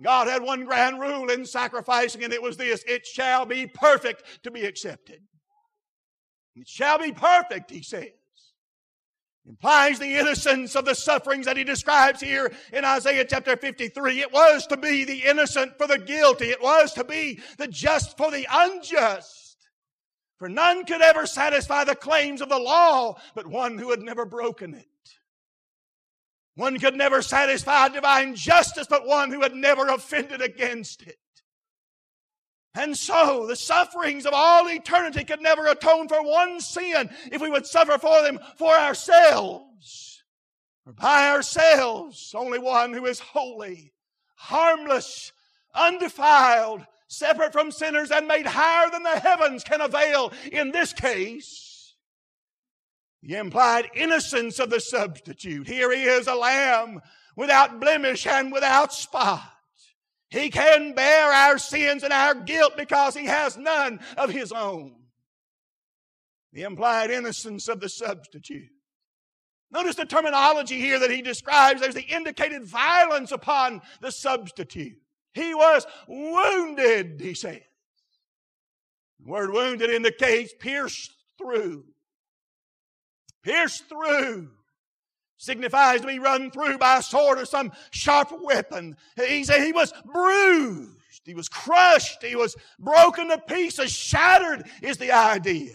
God 0.03 0.29
had 0.29 0.43
one 0.43 0.65
grand 0.65 1.01
rule 1.01 1.31
in 1.31 1.45
sacrificing, 1.45 2.25
and 2.25 2.33
it 2.33 2.43
was 2.43 2.57
this 2.57 2.83
it 2.87 3.07
shall 3.07 3.45
be 3.45 3.67
perfect 3.67 4.43
to 4.45 4.51
be 4.51 4.65
accepted. 4.65 5.21
It 6.57 6.69
shall 6.69 6.99
be 6.99 7.13
perfect, 7.13 7.71
he 7.71 7.83
says. 7.83 8.09
Implies 9.49 9.99
the 9.99 10.17
innocence 10.17 10.77
of 10.77 10.85
the 10.85 10.95
sufferings 10.95 11.47
that 11.47 11.57
he 11.57 11.65
describes 11.65 12.21
here 12.21 12.53
in 12.73 12.85
Isaiah 12.85 13.25
chapter 13.25 13.57
53. 13.57 14.21
It 14.21 14.33
was 14.33 14.67
to 14.67 14.77
be 14.77 15.05
the 15.05 15.23
innocent 15.25 15.79
for 15.79 15.87
the 15.87 15.99
guilty. 15.99 16.51
It 16.51 16.63
was 16.63 16.93
to 16.95 17.05
be 17.05 17.41
the 17.59 17.67
just 17.67 18.17
for 18.17 18.31
the 18.31 18.47
unjust. 18.51 19.57
For 20.39 20.49
none 20.49 20.85
could 20.85 21.03
ever 21.03 21.27
satisfy 21.27 21.85
the 21.85 21.95
claims 21.95 22.41
of 22.41 22.49
the 22.49 22.59
law 22.59 23.19
but 23.35 23.47
one 23.47 23.79
who 23.79 23.91
had 23.91 24.01
never 24.01 24.25
broken 24.25 24.75
it. 24.75 24.87
One 26.55 26.79
could 26.79 26.95
never 26.95 27.23
satisfy 27.23 27.89
divine 27.89 28.35
justice 28.35 28.87
but 28.89 29.07
one 29.07 29.31
who 29.31 29.41
had 29.41 29.55
never 29.55 29.89
offended 29.89 30.43
against 30.43 31.03
it. 31.03 31.19
And 32.75 32.97
so 32.97 33.47
the 33.47 33.57
sufferings 33.57 34.27
of 34.27 34.33
all 34.33 34.69
eternity 34.69 35.25
could 35.25 35.41
never 35.41 35.67
atone 35.67 36.09
for 36.09 36.23
one 36.23 36.61
sin 36.61 37.11
if 37.33 37.43
we 37.43 37.51
would 37.51 37.67
suffer 37.67 37.99
for 37.99 38.23
them 38.23 38.39
for 38.57 38.73
ourselves. 38.73 40.23
For 40.85 40.93
by 40.93 41.29
ourselves, 41.31 42.33
only 42.37 42.59
one 42.59 42.93
who 42.93 43.07
is 43.07 43.19
holy, 43.19 43.93
harmless, 44.37 45.33
undefiled, 45.75 46.87
separate 47.09 47.53
from 47.53 47.73
sinners 47.73 48.13
and 48.13 48.29
made 48.29 48.47
higher 48.47 48.89
than 48.91 49.03
the 49.03 49.19
heavens 49.19 49.65
can 49.65 49.81
avail 49.81 50.33
in 50.53 50.71
this 50.71 50.93
case. 50.93 51.95
The 53.23 53.35
implied 53.35 53.91
innocence 53.95 54.59
of 54.59 54.71
the 54.71 54.81
substitute. 54.81 55.67
Here 55.67 55.93
he 55.93 56.05
is 56.05 56.29
a 56.29 56.35
lamb 56.35 57.01
without 57.37 57.81
blemish 57.81 58.27
and 58.27 58.53
without 58.53 58.93
spot. 58.95 59.43
He 60.31 60.49
can 60.49 60.93
bear 60.95 61.33
our 61.33 61.59
sins 61.59 62.05
and 62.05 62.13
our 62.13 62.35
guilt 62.35 62.77
because 62.77 63.17
he 63.17 63.27
has 63.27 63.57
none 63.57 64.01
of 64.17 64.31
his 64.31 64.53
own. 64.53 64.95
The 66.53 66.63
implied 66.63 67.11
innocence 67.11 67.69
of 67.69 67.81
the 67.81 67.89
substitute. 67.89 68.71
Notice 69.73 69.97
the 69.97 70.05
terminology 70.05 70.81
here 70.81 70.99
that 70.99 71.11
he 71.11 71.23
describes. 71.23 71.81
There's 71.81 71.95
the 71.95 72.03
indicated 72.03 72.65
violence 72.65 73.33
upon 73.33 73.83
the 74.01 74.11
substitute. 74.11 74.99
He 75.33 75.55
was 75.55 75.87
wounded, 76.09 77.21
he 77.21 77.35
says. 77.35 77.61
The 79.21 79.31
word 79.31 79.53
wounded 79.53 79.91
indicates 79.91 80.53
pierced 80.59 81.13
through. 81.39 81.85
Pierced 83.43 83.89
through 83.89 84.51
signifies 85.41 86.03
to 86.03 86.07
be 86.07 86.19
run 86.19 86.51
through 86.51 86.77
by 86.77 86.99
a 86.99 87.03
sword 87.03 87.39
or 87.39 87.47
some 87.47 87.73
sharp 87.91 88.31
weapon. 88.43 88.95
He 89.17 89.43
said 89.43 89.65
he 89.65 89.73
was 89.73 89.93
bruised. 90.05 91.23
He 91.25 91.35
was 91.35 91.49
crushed. 91.49 92.23
He 92.23 92.37
was 92.37 92.55
broken 92.79 93.29
to 93.29 93.39
pieces. 93.39 93.91
Shattered 93.91 94.69
is 94.83 94.99
the 94.99 95.13
idea. 95.13 95.75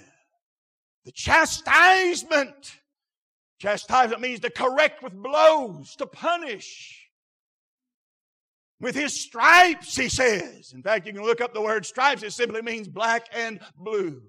The 1.04 1.12
chastisement. 1.12 2.80
Chastisement 3.58 4.22
means 4.22 4.42
to 4.42 4.52
correct 4.52 5.02
with 5.02 5.14
blows, 5.14 5.96
to 5.96 6.06
punish. 6.06 7.10
With 8.80 8.94
his 8.94 9.20
stripes, 9.20 9.96
he 9.96 10.10
says. 10.10 10.74
In 10.74 10.84
fact, 10.84 11.08
you 11.08 11.14
can 11.14 11.24
look 11.24 11.42
up 11.42 11.56
the 11.56 11.62
word 11.62 11.88
stripes. 11.88 12.22
It 12.22 12.34
simply 12.34 12.62
means 12.62 12.88
black 12.88 13.28
and 13.34 13.60
blue. 13.78 14.22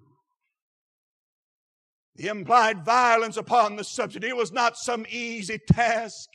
The 2.16 2.28
implied 2.28 2.84
violence 2.84 3.36
upon 3.36 3.76
the 3.76 3.84
substitute 3.84 4.28
It 4.28 4.36
was 4.36 4.52
not 4.52 4.76
some 4.76 5.06
easy 5.08 5.58
task. 5.58 6.30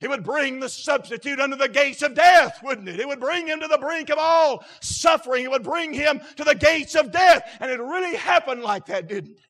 It 0.00 0.08
would 0.08 0.24
bring 0.24 0.60
the 0.60 0.68
substitute 0.68 1.40
under 1.40 1.56
the 1.56 1.68
gates 1.68 2.00
of 2.00 2.14
death, 2.14 2.60
wouldn't 2.62 2.88
it? 2.88 3.00
It 3.00 3.06
would 3.06 3.20
bring 3.20 3.46
him 3.46 3.60
to 3.60 3.68
the 3.68 3.76
brink 3.76 4.08
of 4.08 4.16
all 4.18 4.64
suffering. 4.80 5.44
It 5.44 5.50
would 5.50 5.62
bring 5.62 5.92
him 5.92 6.22
to 6.36 6.44
the 6.44 6.54
gates 6.54 6.94
of 6.94 7.12
death. 7.12 7.42
And 7.60 7.70
it 7.70 7.80
really 7.80 8.16
happened 8.16 8.62
like 8.62 8.86
that, 8.86 9.08
didn't 9.08 9.32
it? 9.32 9.46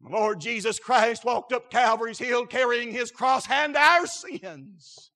The 0.00 0.08
Lord 0.08 0.40
Jesus 0.40 0.78
Christ 0.78 1.26
walked 1.26 1.52
up 1.52 1.70
Calvary's 1.70 2.18
hill 2.18 2.46
carrying 2.46 2.90
his 2.90 3.10
cross 3.10 3.46
and 3.50 3.76
our 3.76 4.06
sins, 4.06 5.10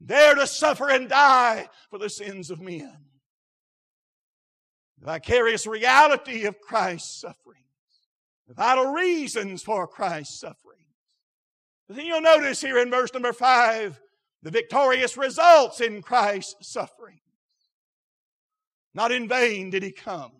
there 0.00 0.36
to 0.36 0.46
suffer 0.46 0.88
and 0.88 1.08
die 1.08 1.68
for 1.90 1.98
the 1.98 2.08
sins 2.08 2.52
of 2.52 2.60
men. 2.60 3.09
The 5.00 5.06
vicarious 5.06 5.66
reality 5.66 6.44
of 6.44 6.60
Christ's 6.60 7.20
sufferings, 7.20 7.64
the 8.46 8.54
vital 8.54 8.92
reasons 8.92 9.62
for 9.62 9.86
Christ's 9.86 10.40
sufferings. 10.40 10.80
But 11.88 11.96
then 11.96 12.06
you'll 12.06 12.20
notice 12.20 12.60
here 12.60 12.78
in 12.78 12.90
verse 12.90 13.12
number 13.12 13.32
five, 13.32 14.00
the 14.42 14.50
victorious 14.50 15.16
results 15.16 15.80
in 15.80 16.02
Christ's 16.02 16.70
sufferings. 16.70 17.20
Not 18.94 19.12
in 19.12 19.28
vain 19.28 19.70
did 19.70 19.82
he 19.82 19.92
come. 19.92 20.32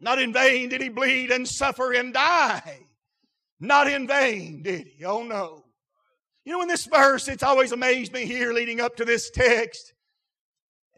Not 0.00 0.20
in 0.20 0.32
vain 0.32 0.68
did 0.68 0.80
he 0.80 0.88
bleed 0.88 1.30
and 1.30 1.46
suffer 1.46 1.92
and 1.92 2.12
die. 2.12 2.80
Not 3.60 3.88
in 3.88 4.06
vain 4.06 4.62
did 4.62 4.88
he. 4.88 5.04
Oh 5.04 5.22
no. 5.22 5.64
You 6.44 6.52
know, 6.52 6.62
in 6.62 6.68
this 6.68 6.86
verse, 6.86 7.28
it's 7.28 7.44
always 7.44 7.70
amazed 7.70 8.12
me 8.12 8.26
here 8.26 8.52
leading 8.52 8.80
up 8.80 8.96
to 8.96 9.04
this 9.04 9.30
text. 9.30 9.94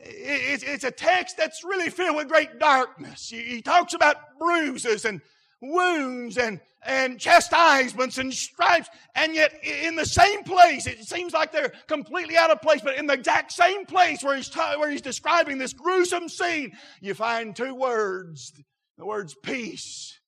It's 0.07 0.85
a 0.85 0.91
text 0.91 1.37
that's 1.37 1.65
really 1.65 1.91
filled 1.91 2.17
with 2.17 2.29
great 2.29 2.59
darkness. 2.59 3.31
He 3.31 3.63
talks 3.63 3.95
about 3.95 4.39
bruises 4.39 5.05
and 5.05 5.21
wounds 5.61 6.37
and, 6.37 6.61
and 6.85 7.19
chastisements 7.19 8.19
and 8.19 8.33
stripes, 8.33 8.89
and 9.15 9.35
yet 9.35 9.55
in 9.65 9.97
the 9.97 10.05
same 10.05 10.43
place, 10.45 10.87
it 10.87 11.05
seems 11.05 11.33
like 11.33 11.53
they're 11.53 11.73
completely 11.87 12.37
out 12.37 12.51
of 12.51 12.61
place, 12.61 12.83
but 12.83 12.99
in 12.99 13.07
the 13.07 13.15
exact 13.15 13.53
same 13.53 13.87
place 13.87 14.23
where 14.23 14.37
he's, 14.37 14.55
where 14.55 14.91
he's 14.91 15.01
describing 15.01 15.57
this 15.57 15.73
gruesome 15.73 16.29
scene, 16.29 16.77
you 17.01 17.15
find 17.15 17.57
two 17.57 17.75
words 17.75 18.53
the 18.97 19.05
words 19.05 19.35
peace 19.43 20.21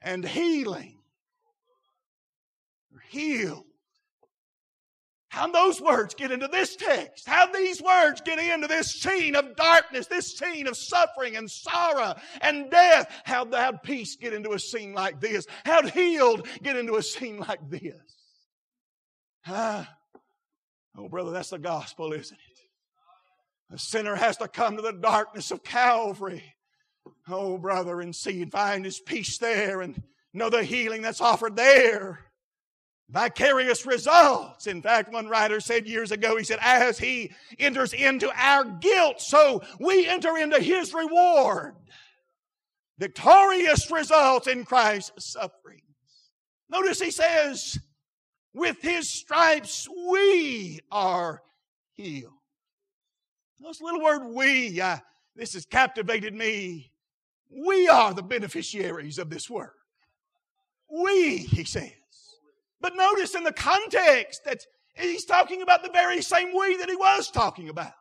and 0.00 0.24
healing. 0.24 0.96
Healed. 3.10 3.67
How 5.28 5.46
those 5.46 5.80
words 5.80 6.14
get 6.14 6.30
into 6.30 6.48
this 6.48 6.74
text? 6.74 7.28
How 7.28 7.52
these 7.52 7.82
words 7.82 8.22
get 8.22 8.38
into 8.38 8.66
this 8.66 8.90
scene 8.90 9.36
of 9.36 9.56
darkness, 9.56 10.06
this 10.06 10.36
scene 10.36 10.66
of 10.66 10.76
suffering 10.76 11.36
and 11.36 11.50
sorrow 11.50 12.14
and 12.40 12.70
death? 12.70 13.10
How'd, 13.24 13.54
how'd 13.54 13.82
peace 13.82 14.16
get 14.16 14.32
into 14.32 14.52
a 14.52 14.58
scene 14.58 14.94
like 14.94 15.20
this? 15.20 15.46
How'd 15.64 15.90
healed 15.90 16.46
get 16.62 16.76
into 16.76 16.96
a 16.96 17.02
scene 17.02 17.38
like 17.38 17.68
this? 17.68 17.94
Ah, 19.46 19.88
oh, 20.96 21.08
brother, 21.08 21.30
that's 21.30 21.50
the 21.50 21.58
gospel, 21.58 22.12
isn't 22.12 22.36
it? 22.36 23.74
A 23.74 23.78
sinner 23.78 24.14
has 24.14 24.38
to 24.38 24.48
come 24.48 24.76
to 24.76 24.82
the 24.82 24.92
darkness 24.92 25.50
of 25.50 25.62
Calvary. 25.62 26.54
Oh, 27.28 27.58
brother, 27.58 28.00
and 28.00 28.16
see 28.16 28.40
and 28.40 28.50
find 28.50 28.84
his 28.84 28.98
peace 28.98 29.36
there 29.36 29.82
and 29.82 30.02
know 30.32 30.48
the 30.48 30.64
healing 30.64 31.02
that's 31.02 31.20
offered 31.20 31.54
there 31.54 32.27
vicarious 33.10 33.86
results. 33.86 34.66
In 34.66 34.82
fact, 34.82 35.12
one 35.12 35.28
writer 35.28 35.60
said 35.60 35.86
years 35.86 36.12
ago, 36.12 36.36
he 36.36 36.44
said, 36.44 36.58
as 36.60 36.98
he 36.98 37.32
enters 37.58 37.92
into 37.92 38.30
our 38.34 38.64
guilt, 38.64 39.20
so 39.20 39.62
we 39.80 40.06
enter 40.06 40.36
into 40.36 40.60
his 40.60 40.92
reward. 40.92 41.74
Victorious 42.98 43.90
results 43.90 44.46
in 44.46 44.64
Christ's 44.64 45.32
sufferings. 45.32 45.82
Notice 46.68 47.00
he 47.00 47.10
says, 47.10 47.78
with 48.52 48.80
his 48.82 49.08
stripes 49.08 49.88
we 50.10 50.80
are 50.90 51.42
healed. 51.94 52.32
This 53.60 53.80
little 53.80 54.02
word 54.02 54.26
we, 54.26 54.80
uh, 54.80 54.98
this 55.34 55.54
has 55.54 55.64
captivated 55.64 56.34
me. 56.34 56.90
We 57.50 57.88
are 57.88 58.12
the 58.12 58.22
beneficiaries 58.22 59.18
of 59.18 59.30
this 59.30 59.48
work. 59.48 59.74
We, 60.90 61.38
he 61.38 61.64
says. 61.64 61.92
But 62.80 62.96
notice 62.96 63.34
in 63.34 63.44
the 63.44 63.52
context 63.52 64.44
that 64.44 64.60
he's 64.94 65.24
talking 65.24 65.62
about 65.62 65.82
the 65.82 65.90
very 65.90 66.22
same 66.22 66.52
we 66.56 66.76
that 66.76 66.88
he 66.88 66.96
was 66.96 67.30
talking 67.30 67.68
about. 67.68 67.92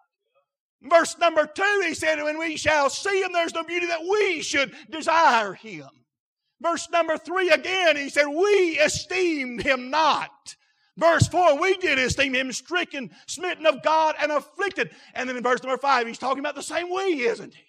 Verse 0.81 1.17
number 1.17 1.45
two, 1.47 1.81
he 1.83 1.93
said, 1.93 2.21
When 2.21 2.37
we 2.37 2.57
shall 2.57 2.89
see 2.89 3.21
him, 3.21 3.33
there's 3.33 3.53
no 3.53 3.63
beauty 3.63 3.87
that 3.87 4.03
we 4.03 4.41
should 4.41 4.73
desire 4.89 5.53
him. 5.53 5.89
Verse 6.61 6.87
number 6.91 7.17
three 7.17 7.49
again, 7.49 7.95
he 7.95 8.09
said, 8.09 8.27
We 8.27 8.79
esteemed 8.79 9.63
him 9.63 9.89
not. 9.89 10.31
Verse 10.97 11.27
4, 11.27 11.61
we 11.61 11.77
did 11.77 11.99
esteem 11.99 12.33
him 12.33 12.51
stricken, 12.51 13.11
smitten 13.27 13.67
of 13.67 13.83
God, 13.83 14.15
and 14.19 14.31
afflicted. 14.31 14.89
And 15.13 15.29
then 15.29 15.37
in 15.37 15.43
verse 15.43 15.61
number 15.61 15.77
5, 15.77 16.07
he's 16.07 16.17
talking 16.17 16.39
about 16.39 16.55
the 16.55 16.63
same 16.63 16.89
we, 16.89 17.21
isn't 17.21 17.53
he? 17.53 17.63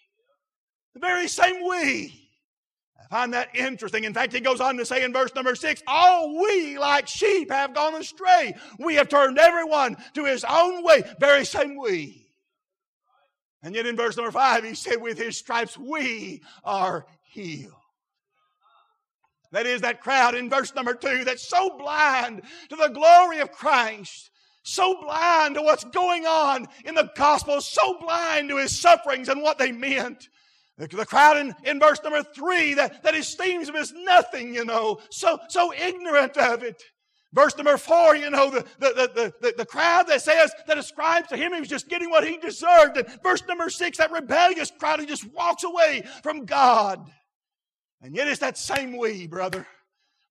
The 0.94 1.00
very 1.00 1.28
same 1.28 1.62
we 1.68 2.27
find 3.10 3.32
that 3.34 3.54
interesting. 3.54 4.04
In 4.04 4.14
fact, 4.14 4.32
he 4.32 4.40
goes 4.40 4.60
on 4.60 4.76
to 4.76 4.86
say 4.86 5.04
in 5.04 5.12
verse 5.12 5.34
number 5.34 5.54
six, 5.54 5.82
all 5.86 6.40
we 6.40 6.78
like 6.78 7.08
sheep 7.08 7.50
have 7.50 7.74
gone 7.74 7.94
astray. 7.94 8.54
We 8.78 8.96
have 8.96 9.08
turned 9.08 9.38
everyone 9.38 9.96
to 10.14 10.24
his 10.24 10.44
own 10.44 10.82
way. 10.84 11.02
Very 11.18 11.44
same 11.44 11.76
we. 11.76 12.26
And 13.62 13.74
yet 13.74 13.86
in 13.86 13.96
verse 13.96 14.16
number 14.16 14.30
five, 14.30 14.64
he 14.64 14.74
said, 14.74 15.00
With 15.00 15.18
his 15.18 15.36
stripes 15.36 15.76
we 15.76 16.42
are 16.64 17.06
healed. 17.22 17.72
That 19.52 19.66
is 19.66 19.80
that 19.80 20.02
crowd 20.02 20.34
in 20.34 20.50
verse 20.50 20.74
number 20.74 20.94
two 20.94 21.24
that's 21.24 21.48
so 21.48 21.76
blind 21.78 22.42
to 22.68 22.76
the 22.76 22.88
glory 22.88 23.38
of 23.38 23.50
Christ, 23.50 24.30
so 24.62 25.00
blind 25.00 25.54
to 25.54 25.62
what's 25.62 25.84
going 25.84 26.26
on 26.26 26.66
in 26.84 26.94
the 26.94 27.10
gospel, 27.16 27.60
so 27.60 27.98
blind 27.98 28.50
to 28.50 28.58
his 28.58 28.78
sufferings 28.78 29.28
and 29.28 29.42
what 29.42 29.58
they 29.58 29.72
meant. 29.72 30.28
The, 30.78 30.86
crowd 31.04 31.36
in, 31.38 31.54
in 31.64 31.80
verse 31.80 32.00
number 32.04 32.22
three 32.22 32.74
that, 32.74 33.02
that 33.02 33.16
esteems 33.16 33.68
him 33.68 33.74
as 33.74 33.92
nothing, 33.92 34.54
you 34.54 34.64
know, 34.64 35.00
so, 35.10 35.40
so 35.48 35.72
ignorant 35.72 36.36
of 36.36 36.62
it. 36.62 36.80
Verse 37.32 37.56
number 37.56 37.76
four, 37.76 38.14
you 38.16 38.30
know, 38.30 38.48
the, 38.48 38.64
the, 38.78 39.10
the, 39.14 39.34
the, 39.40 39.54
the 39.58 39.66
crowd 39.66 40.06
that 40.06 40.22
says, 40.22 40.52
that 40.66 40.78
ascribes 40.78 41.28
to 41.28 41.36
him 41.36 41.52
he 41.52 41.60
was 41.60 41.68
just 41.68 41.88
getting 41.88 42.08
what 42.08 42.26
he 42.26 42.38
deserved. 42.38 42.96
And 42.96 43.22
verse 43.22 43.42
number 43.48 43.68
six, 43.68 43.98
that 43.98 44.12
rebellious 44.12 44.70
crowd 44.70 45.00
who 45.00 45.06
just 45.06 45.30
walks 45.32 45.64
away 45.64 46.04
from 46.22 46.46
God. 46.46 47.10
And 48.00 48.14
yet 48.14 48.28
it's 48.28 48.40
that 48.40 48.56
same 48.56 48.96
we, 48.96 49.26
brother. 49.26 49.66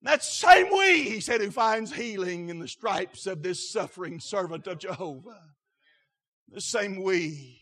That 0.04 0.24
same 0.24 0.70
we, 0.72 1.04
he 1.04 1.20
said, 1.20 1.42
who 1.42 1.52
finds 1.52 1.92
healing 1.92 2.50
in 2.50 2.60
the 2.60 2.68
stripes 2.68 3.28
of 3.28 3.44
this 3.44 3.70
suffering 3.70 4.20
servant 4.20 4.66
of 4.66 4.80
Jehovah. 4.80 5.42
The 6.50 6.62
same 6.62 7.04
we. 7.04 7.60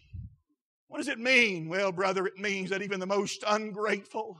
What 0.87 0.99
does 0.99 1.07
it 1.07 1.19
mean? 1.19 1.67
Well, 1.67 1.91
brother, 1.91 2.25
it 2.25 2.37
means 2.37 2.69
that 2.69 2.81
even 2.81 2.99
the 2.99 3.05
most 3.05 3.43
ungrateful, 3.47 4.39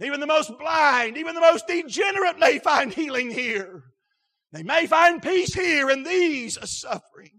even 0.00 0.20
the 0.20 0.26
most 0.26 0.56
blind, 0.58 1.16
even 1.16 1.34
the 1.34 1.40
most 1.40 1.66
degenerate 1.66 2.38
may 2.38 2.58
find 2.58 2.92
healing 2.92 3.30
here. 3.30 3.84
They 4.52 4.62
may 4.62 4.86
find 4.86 5.22
peace 5.22 5.54
here 5.54 5.90
in 5.90 6.04
these 6.04 6.58
sufferings. 6.68 7.32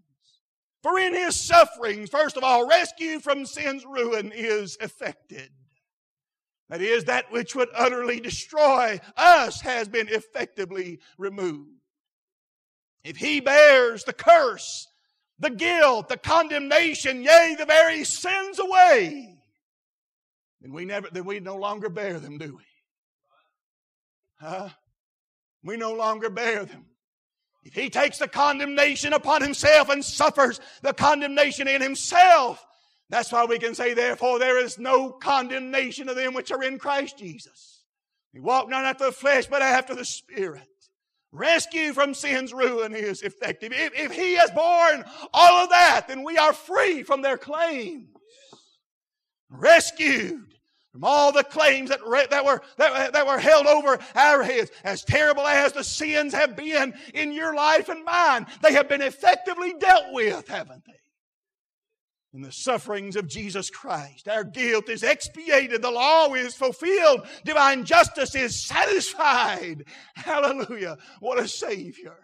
For 0.83 0.99
in 0.99 1.13
his 1.13 1.35
sufferings, 1.35 2.09
first 2.09 2.37
of 2.37 2.43
all, 2.43 2.67
rescue 2.67 3.19
from 3.19 3.45
sin's 3.45 3.85
ruin 3.85 4.31
is 4.35 4.77
effected. 4.81 5.49
That 6.69 6.81
is, 6.81 7.05
that 7.05 7.31
which 7.31 7.55
would 7.55 7.69
utterly 7.75 8.19
destroy 8.19 8.99
us 9.15 9.61
has 9.61 9.87
been 9.87 10.07
effectively 10.09 10.99
removed. 11.17 11.69
If 13.03 13.17
he 13.17 13.39
bears 13.39 14.03
the 14.03 14.13
curse, 14.13 14.87
the 15.39 15.49
guilt, 15.49 16.09
the 16.09 16.17
condemnation, 16.17 17.23
yea, 17.23 17.55
the 17.57 17.65
very 17.65 18.03
sins 18.03 18.59
away, 18.59 19.37
then 20.61 20.73
we 20.73 20.85
never, 20.85 21.07
then 21.11 21.25
we 21.25 21.39
no 21.39 21.57
longer 21.57 21.89
bear 21.89 22.19
them, 22.19 22.37
do 22.37 22.55
we? 22.55 22.63
Huh? 24.39 24.69
We 25.63 25.77
no 25.77 25.93
longer 25.93 26.29
bear 26.29 26.65
them. 26.65 26.85
If 27.63 27.73
he 27.73 27.89
takes 27.89 28.19
the 28.19 28.27
condemnation 28.27 29.13
upon 29.13 29.41
himself 29.41 29.89
and 29.89 30.05
suffers 30.05 30.59
the 30.81 30.93
condemnation 30.93 31.67
in 31.67 31.81
himself, 31.81 32.63
that's 33.09 33.31
why 33.31 33.45
we 33.45 33.59
can 33.59 33.75
say, 33.75 33.93
therefore, 33.93 34.39
there 34.39 34.63
is 34.63 34.77
no 34.77 35.11
condemnation 35.11 36.09
of 36.09 36.15
them 36.15 36.33
which 36.33 36.51
are 36.51 36.63
in 36.63 36.79
Christ 36.79 37.17
Jesus. 37.17 37.83
We 38.33 38.39
walk 38.39 38.69
not 38.69 38.85
after 38.85 39.05
the 39.05 39.11
flesh, 39.11 39.47
but 39.47 39.61
after 39.61 39.95
the 39.95 40.05
Spirit. 40.05 40.67
Rescue 41.35 41.91
from 41.91 42.13
sin's 42.13 42.53
ruin 42.53 42.95
is 42.95 43.21
effective. 43.21 43.73
If, 43.73 43.93
if 43.93 44.11
He 44.13 44.35
has 44.35 44.51
borne 44.51 45.03
all 45.33 45.63
of 45.63 45.69
that, 45.69 46.07
then 46.07 46.23
we 46.23 46.37
are 46.37 46.53
free 46.53 47.03
from 47.03 47.21
their 47.21 47.37
claims. 47.37 48.07
Rescued 49.49 50.53
from 50.93 51.03
all 51.03 51.33
the 51.33 51.43
claims 51.43 51.89
that, 51.89 51.99
re, 52.05 52.25
that, 52.29 52.45
were, 52.45 52.61
that, 52.77 53.11
that 53.11 53.27
were 53.27 53.37
held 53.37 53.67
over 53.67 53.99
our 54.15 54.43
heads. 54.43 54.71
As 54.85 55.03
terrible 55.03 55.45
as 55.45 55.73
the 55.73 55.83
sins 55.83 56.33
have 56.33 56.55
been 56.55 56.93
in 57.13 57.33
your 57.33 57.53
life 57.53 57.89
and 57.89 58.05
mine, 58.05 58.45
they 58.61 58.71
have 58.71 58.87
been 58.87 59.01
effectively 59.01 59.73
dealt 59.77 60.13
with, 60.13 60.47
haven't 60.47 60.85
they? 60.85 60.93
In 62.35 62.41
the 62.41 62.51
sufferings 62.51 63.15
of 63.15 63.27
Jesus 63.27 63.69
Christ. 63.69 64.27
Our 64.27 64.43
guilt 64.43 64.89
is 64.89 65.03
expiated. 65.03 65.81
The 65.81 65.89
law 65.89 66.33
is 66.33 66.53
fulfilled. 66.53 67.25
Divine 67.45 67.85
justice 67.85 68.35
is 68.35 68.67
satisfied. 68.67 69.85
Hallelujah. 70.15 70.97
What 71.21 71.39
a 71.39 71.47
Savior. 71.47 72.17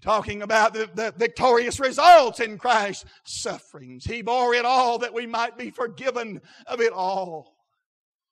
Talking 0.00 0.40
about 0.40 0.72
the, 0.72 0.90
the 0.94 1.12
victorious 1.16 1.78
results 1.78 2.40
in 2.40 2.56
Christ's 2.56 3.04
sufferings. 3.24 4.04
He 4.04 4.22
bore 4.22 4.54
it 4.54 4.64
all 4.64 4.98
that 4.98 5.14
we 5.14 5.26
might 5.26 5.58
be 5.58 5.70
forgiven 5.70 6.40
of 6.66 6.80
it 6.80 6.94
all. 6.94 7.54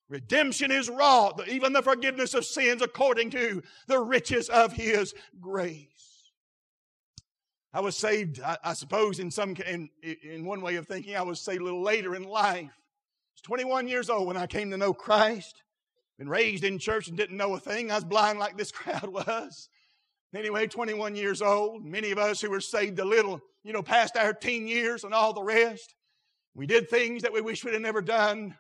Redemption 0.08 0.72
is 0.72 0.88
wrought, 0.88 1.46
even 1.48 1.72
the 1.72 1.82
forgiveness 1.82 2.34
of 2.34 2.44
sins 2.46 2.82
according 2.82 3.30
to 3.30 3.62
the 3.86 4.00
riches 4.00 4.48
of 4.48 4.72
His 4.72 5.14
grace. 5.38 5.89
I 7.72 7.80
was 7.80 7.96
saved, 7.96 8.40
I, 8.40 8.58
I 8.64 8.72
suppose, 8.72 9.20
in 9.20 9.30
some 9.30 9.54
in, 9.66 9.88
in 10.22 10.44
one 10.44 10.60
way 10.60 10.76
of 10.76 10.86
thinking, 10.86 11.16
I 11.16 11.22
was 11.22 11.40
saved 11.40 11.60
a 11.60 11.64
little 11.64 11.82
later 11.82 12.14
in 12.14 12.24
life. 12.24 12.64
I 12.64 13.34
was 13.34 13.42
21 13.42 13.86
years 13.86 14.10
old 14.10 14.26
when 14.26 14.36
I 14.36 14.46
came 14.46 14.70
to 14.70 14.76
know 14.76 14.92
Christ. 14.92 15.62
Been 16.18 16.28
raised 16.28 16.64
in 16.64 16.78
church 16.78 17.08
and 17.08 17.16
didn't 17.16 17.36
know 17.36 17.54
a 17.54 17.60
thing. 17.60 17.90
I 17.90 17.94
was 17.94 18.04
blind 18.04 18.38
like 18.38 18.56
this 18.58 18.72
crowd 18.72 19.08
was. 19.08 19.68
Anyway, 20.34 20.66
21 20.66 21.16
years 21.16 21.42
old. 21.42 21.84
Many 21.84 22.10
of 22.10 22.18
us 22.18 22.40
who 22.40 22.50
were 22.50 22.60
saved 22.60 22.98
a 22.98 23.04
little, 23.04 23.40
you 23.64 23.72
know, 23.72 23.82
past 23.82 24.16
our 24.16 24.32
teen 24.32 24.66
years 24.66 25.04
and 25.04 25.14
all 25.14 25.32
the 25.32 25.42
rest. 25.42 25.94
We 26.54 26.66
did 26.66 26.90
things 26.90 27.22
that 27.22 27.32
we 27.32 27.40
wish 27.40 27.64
we'd 27.64 27.74
have 27.74 27.82
never 27.82 28.02
done. 28.02 28.56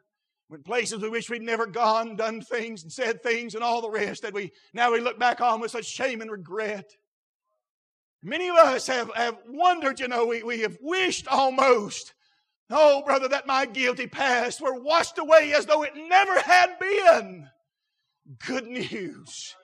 Went 0.48 0.64
places 0.64 1.00
we 1.00 1.08
wish 1.08 1.30
we'd 1.30 1.42
never 1.42 1.66
gone, 1.66 2.16
done 2.16 2.40
things 2.40 2.82
and 2.82 2.90
said 2.90 3.22
things 3.22 3.54
and 3.54 3.62
all 3.62 3.80
the 3.80 3.90
rest 3.90 4.22
that 4.22 4.34
we 4.34 4.50
now 4.74 4.90
we 4.90 4.98
look 4.98 5.18
back 5.18 5.40
on 5.40 5.60
with 5.60 5.70
such 5.70 5.84
shame 5.84 6.20
and 6.20 6.30
regret. 6.30 6.90
Many 8.22 8.48
of 8.48 8.56
us 8.56 8.86
have, 8.86 9.10
have 9.14 9.38
wondered, 9.48 9.98
you 9.98 10.08
know, 10.08 10.26
we, 10.26 10.42
we 10.42 10.60
have 10.60 10.76
wished 10.80 11.26
almost, 11.28 12.12
oh, 12.68 13.02
brother, 13.02 13.28
that 13.28 13.46
my 13.46 13.64
guilty 13.64 14.06
past 14.06 14.60
were 14.60 14.78
washed 14.78 15.18
away 15.18 15.54
as 15.54 15.66
though 15.66 15.82
it 15.82 15.92
never 15.96 16.38
had 16.40 16.78
been. 16.78 17.48
Good 18.46 18.66
news. 18.66 19.54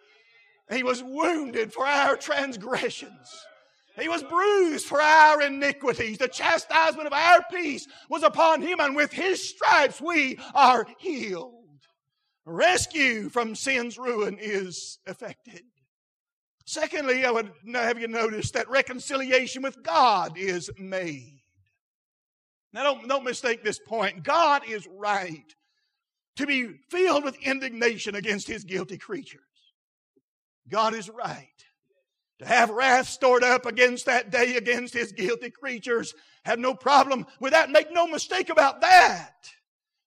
He 0.72 0.82
was 0.82 1.02
wounded 1.02 1.72
for 1.72 1.86
our 1.86 2.16
transgressions. 2.16 3.46
He 3.98 4.08
was 4.08 4.22
bruised 4.22 4.86
for 4.86 5.00
our 5.00 5.42
iniquities. 5.42 6.18
The 6.18 6.28
chastisement 6.28 7.06
of 7.06 7.12
our 7.12 7.44
peace 7.50 7.86
was 8.10 8.22
upon 8.22 8.62
him, 8.62 8.80
and 8.80 8.96
with 8.96 9.12
his 9.12 9.48
stripes 9.48 10.00
we 10.00 10.38
are 10.54 10.86
healed. 10.98 11.52
Rescue 12.44 13.28
from 13.28 13.54
sin's 13.54 13.98
ruin 13.98 14.38
is 14.40 14.98
effected. 15.06 15.62
Secondly, 16.66 17.24
I 17.24 17.30
would 17.30 17.52
have 17.72 18.00
you 18.00 18.08
notice 18.08 18.50
that 18.50 18.68
reconciliation 18.68 19.62
with 19.62 19.84
God 19.84 20.36
is 20.36 20.68
made. 20.76 21.40
Now, 22.72 22.82
don't, 22.82 23.08
don't 23.08 23.24
mistake 23.24 23.62
this 23.62 23.78
point. 23.78 24.24
God 24.24 24.62
is 24.68 24.86
right 24.86 25.54
to 26.36 26.46
be 26.46 26.80
filled 26.90 27.24
with 27.24 27.36
indignation 27.36 28.16
against 28.16 28.48
his 28.48 28.64
guilty 28.64 28.98
creatures. 28.98 29.40
God 30.68 30.92
is 30.92 31.08
right. 31.08 31.48
To 32.40 32.46
have 32.46 32.68
wrath 32.70 33.08
stored 33.08 33.44
up 33.44 33.64
against 33.64 34.06
that 34.06 34.30
day 34.30 34.56
against 34.56 34.92
his 34.92 35.12
guilty 35.12 35.50
creatures, 35.50 36.14
have 36.44 36.58
no 36.58 36.74
problem 36.74 37.26
with 37.40 37.52
that. 37.52 37.70
Make 37.70 37.92
no 37.92 38.08
mistake 38.08 38.50
about 38.50 38.80
that. 38.80 39.34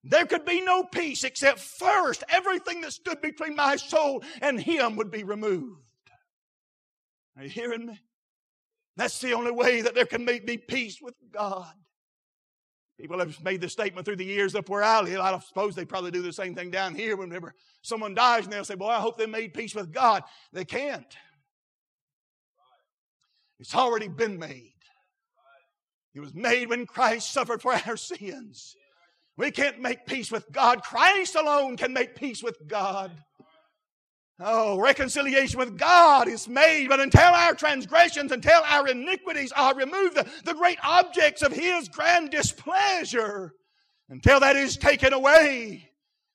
There 0.04 0.26
could 0.26 0.46
be 0.46 0.62
no 0.62 0.84
peace 0.84 1.24
except 1.24 1.60
first 1.60 2.24
everything 2.30 2.82
that 2.82 2.92
stood 2.92 3.22
between 3.22 3.56
my 3.56 3.78
soul 3.78 4.24
and 4.42 4.60
him 4.60 4.98
would 4.98 5.10
be 5.10 5.24
removed. 5.24 5.89
Are 7.40 7.44
you 7.44 7.50
hearing 7.50 7.86
me? 7.86 8.00
That's 8.98 9.20
the 9.22 9.34
only 9.34 9.52
way 9.52 9.82
that 9.82 9.96
there 9.96 10.06
can 10.06 10.26
be 10.26 10.58
peace 10.58 11.02
with 11.02 11.16
God. 11.32 11.74
People 13.00 13.20
have 13.20 13.42
made 13.42 13.62
the 13.62 13.70
statement 13.70 14.06
through 14.06 14.18
the 14.18 14.26
years 14.26 14.56
up 14.56 14.68
where 14.68 14.84
I 14.84 15.00
live. 15.00 15.22
I 15.22 15.40
suppose 15.40 15.74
they 15.74 15.86
probably 15.86 16.12
do 16.12 16.22
the 16.22 16.34
same 16.34 16.54
thing 16.54 16.70
down 16.70 16.94
here 16.94 17.16
whenever 17.16 17.54
someone 17.82 18.14
dies 18.14 18.44
and 18.44 18.52
they'll 18.52 18.66
say, 18.66 18.76
Boy, 18.76 18.90
I 18.90 19.00
hope 19.00 19.18
they 19.18 19.26
made 19.26 19.54
peace 19.54 19.74
with 19.74 19.94
God. 19.94 20.24
They 20.52 20.66
can't. 20.66 21.16
It's 23.58 23.74
already 23.74 24.10
been 24.10 24.38
made. 24.38 24.74
It 26.14 26.20
was 26.20 26.34
made 26.34 26.68
when 26.68 26.86
Christ 26.86 27.32
suffered 27.32 27.62
for 27.62 27.74
our 27.74 27.96
sins. 27.96 28.76
We 29.38 29.52
can't 29.52 29.80
make 29.80 30.06
peace 30.06 30.30
with 30.30 30.52
God. 30.52 30.84
Christ 30.84 31.36
alone 31.36 31.78
can 31.78 31.94
make 31.94 32.18
peace 32.18 32.44
with 32.44 32.68
God. 32.68 33.12
Oh, 34.42 34.80
reconciliation 34.80 35.60
with 35.60 35.78
God 35.78 36.30
is 36.30 36.48
made, 36.48 36.88
but 36.88 37.02
until 37.02 37.22
our 37.22 37.54
transgressions, 37.54 38.32
until 38.32 38.62
our 38.66 38.88
iniquities 38.88 39.52
are 39.52 39.76
removed, 39.76 40.16
the, 40.16 40.26
the 40.46 40.54
great 40.54 40.80
objects 40.82 41.42
of 41.42 41.52
His 41.52 41.90
grand 41.90 42.32
displeasure, 42.32 43.54
until 44.10 44.40
that 44.40 44.56
is 44.56 44.78
taken 44.78 45.12
away, 45.12 45.90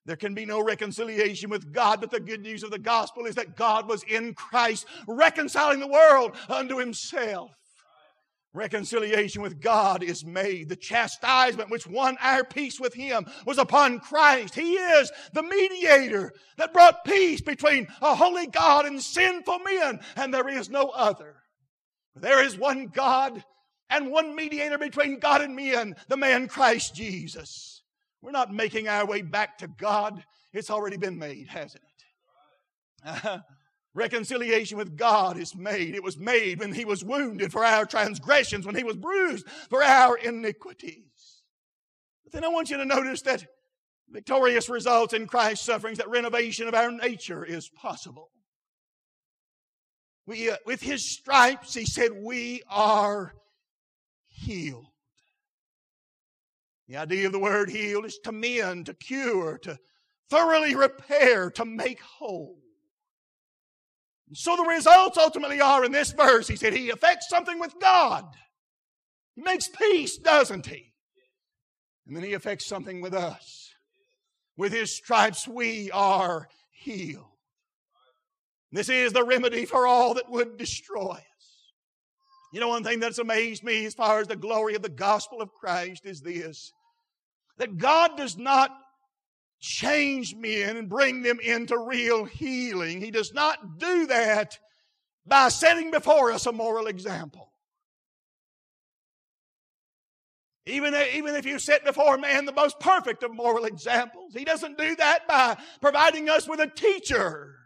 there 0.05 0.17
can 0.17 0.35
be 0.35 0.45
no 0.45 0.63
reconciliation 0.63 1.49
with 1.49 1.73
God. 1.73 2.03
But 2.03 2.11
the 2.11 2.21
good 2.21 2.43
news 2.43 2.63
of 2.63 2.71
the 2.71 2.79
gospel 2.79 3.25
is 3.25 3.37
that 3.37 3.57
God 3.57 3.89
was 3.89 4.03
in 4.03 4.35
Christ, 4.35 4.87
reconciling 5.09 5.81
the 5.81 5.89
world 5.89 6.37
unto 6.51 6.77
Himself. 6.77 7.53
Reconciliation 8.55 9.43
with 9.43 9.61
God 9.61 10.05
is 10.05 10.25
made. 10.25 10.69
The 10.69 10.77
chastisement 10.77 11.71
which 11.71 11.89
won 11.89 12.17
our 12.21 12.45
peace 12.45 12.79
with 12.79 12.95
Him 12.95 13.27
was 13.45 13.59
upon 13.59 13.99
Christ. 13.99 14.55
He 14.55 14.75
is 14.75 15.11
the 15.33 15.43
mediator 15.43 16.33
that 16.57 16.73
brought 16.73 17.05
peace 17.05 17.41
between 17.41 17.89
a 18.01 18.15
holy 18.15 18.47
God 18.47 18.87
and 18.87 19.03
sinful 19.03 19.59
men, 19.59 19.99
and 20.15 20.33
there 20.33 20.49
is 20.49 20.71
no 20.71 20.89
other. 20.91 21.35
There 22.15 22.45
is 22.45 22.57
one 22.57 22.87
God 22.87 23.43
and 23.91 24.13
one 24.13 24.37
mediator 24.37 24.79
between 24.79 25.19
God 25.19 25.43
and 25.43 25.57
men, 25.57 25.97
the 26.09 26.17
man 26.17 26.47
Christ 26.47 26.95
Jesus. 26.95 27.83
We're 28.23 28.31
not 28.31 28.55
making 28.55 28.87
our 28.87 29.05
way 29.05 29.23
back 29.23 29.59
to 29.59 29.67
God. 29.67 30.23
It's 30.53 30.71
already 30.71 30.97
been 30.97 31.19
made, 31.19 31.49
hasn't 31.49 31.83
it? 33.05 33.41
Reconciliation 33.95 34.77
with 34.77 34.97
God 34.97 35.39
is 35.39 35.55
made. 35.55 35.95
It 35.95 36.03
was 36.03 36.19
made 36.19 36.59
when 36.59 36.73
He 36.73 36.85
was 36.85 37.05
wounded 37.05 37.53
for 37.53 37.65
our 37.65 37.87
transgressions, 37.87 38.67
when 38.67 38.75
He 38.75 38.83
was 38.83 38.97
bruised 38.97 39.49
for 39.71 39.83
our 39.83 40.17
iniquities. 40.17 41.43
But 42.25 42.33
then 42.33 42.45
I 42.45 42.49
want 42.49 42.71
you 42.71 42.77
to 42.77 42.85
notice 42.85 43.23
that 43.23 43.47
victorious 44.11 44.69
results 44.69 45.13
in 45.13 45.27
Christ's 45.27 45.67
sufferings, 45.67 45.99
that 45.99 46.09
renovation 46.09 46.67
of 46.67 46.75
our 46.75 46.91
nature 46.91 47.45
is 47.45 47.69
possible. 47.69 48.31
We, 50.27 50.51
uh, 50.51 50.57
with 50.65 50.81
his 50.81 51.05
stripes, 51.05 51.75
he 51.75 51.85
said, 51.85 52.11
we 52.13 52.63
are 52.69 53.35
healed. 54.27 54.87
The 56.89 56.97
idea 56.97 57.27
of 57.27 57.33
the 57.33 57.39
word 57.39 57.71
healed 57.71 58.07
is 58.07 58.19
to 58.25 58.33
mend, 58.33 58.87
to 58.87 58.95
cure, 58.95 59.59
to 59.63 59.79
thoroughly 60.31 60.75
repair, 60.75 61.51
to 61.53 61.65
make 61.65 62.01
whole. 62.01 62.59
So 64.33 64.57
the 64.57 64.65
results 64.65 65.19
ultimately 65.19 65.61
are 65.61 65.85
in 65.85 65.93
this 65.93 66.13
verse. 66.13 66.49
He 66.49 66.57
said 66.57 66.73
he 66.73 66.91
affects 66.91 67.29
something 67.29 67.59
with 67.59 67.75
God. 67.81 68.25
He 69.35 69.43
makes 69.43 69.69
peace, 69.69 70.17
doesn't 70.17 70.67
he? 70.67 70.93
And 72.07 72.17
then 72.17 72.25
he 72.25 72.33
affects 72.33 72.67
something 72.67 73.01
with 73.01 73.15
us. 73.15 73.71
With 74.57 74.73
his 74.73 74.95
stripes 74.95 75.47
we 75.47 75.91
are 75.91 76.49
healed. 76.71 77.27
This 78.73 78.89
is 78.89 79.13
the 79.13 79.25
remedy 79.25 79.67
for 79.67 79.87
all 79.87 80.15
that 80.15 80.31
would 80.31 80.57
destroy 80.57 81.13
us. 81.13 81.25
You 82.53 82.61
know, 82.61 82.69
one 82.69 82.85
thing 82.85 83.01
that's 83.01 83.19
amazed 83.19 83.65
me 83.65 83.85
as 83.85 83.95
far 83.95 84.21
as 84.21 84.29
the 84.29 84.37
glory 84.37 84.75
of 84.75 84.83
the 84.83 84.89
gospel 84.89 85.41
of 85.41 85.53
Christ 85.53 86.07
is 86.07 86.21
this 86.21 86.73
that 87.59 87.79
God 87.79 88.17
does 88.17 88.37
not 88.37 88.71
change 89.61 90.35
men 90.35 90.77
and 90.77 90.89
bring 90.89 91.23
them 91.23 91.41
into 91.41 91.79
real 91.79 92.25
healing. 92.25 93.01
He 93.01 93.11
does 93.11 93.33
not 93.33 93.79
do 93.79 94.07
that 94.07 94.59
by 95.27 95.49
setting 95.49 95.91
before 95.91 96.33
us 96.33 96.47
a 96.47 96.53
moral 96.53 96.87
example. 96.87 97.51
Even, 100.67 100.95
even 101.15 101.35
if 101.35 101.45
you 101.45 101.59
set 101.59 101.85
before 101.85 102.17
man 102.17 102.47
the 102.47 102.53
most 102.53 102.81
perfect 102.81 103.23
of 103.23 103.35
moral 103.35 103.67
examples, 103.67 104.33
he 104.33 104.45
doesn't 104.45 104.79
do 104.79 104.97
that 104.97 105.29
by 105.29 105.59
providing 105.81 106.31
us 106.31 106.49
with 106.49 106.61
a 106.61 106.67
teacher 106.67 107.57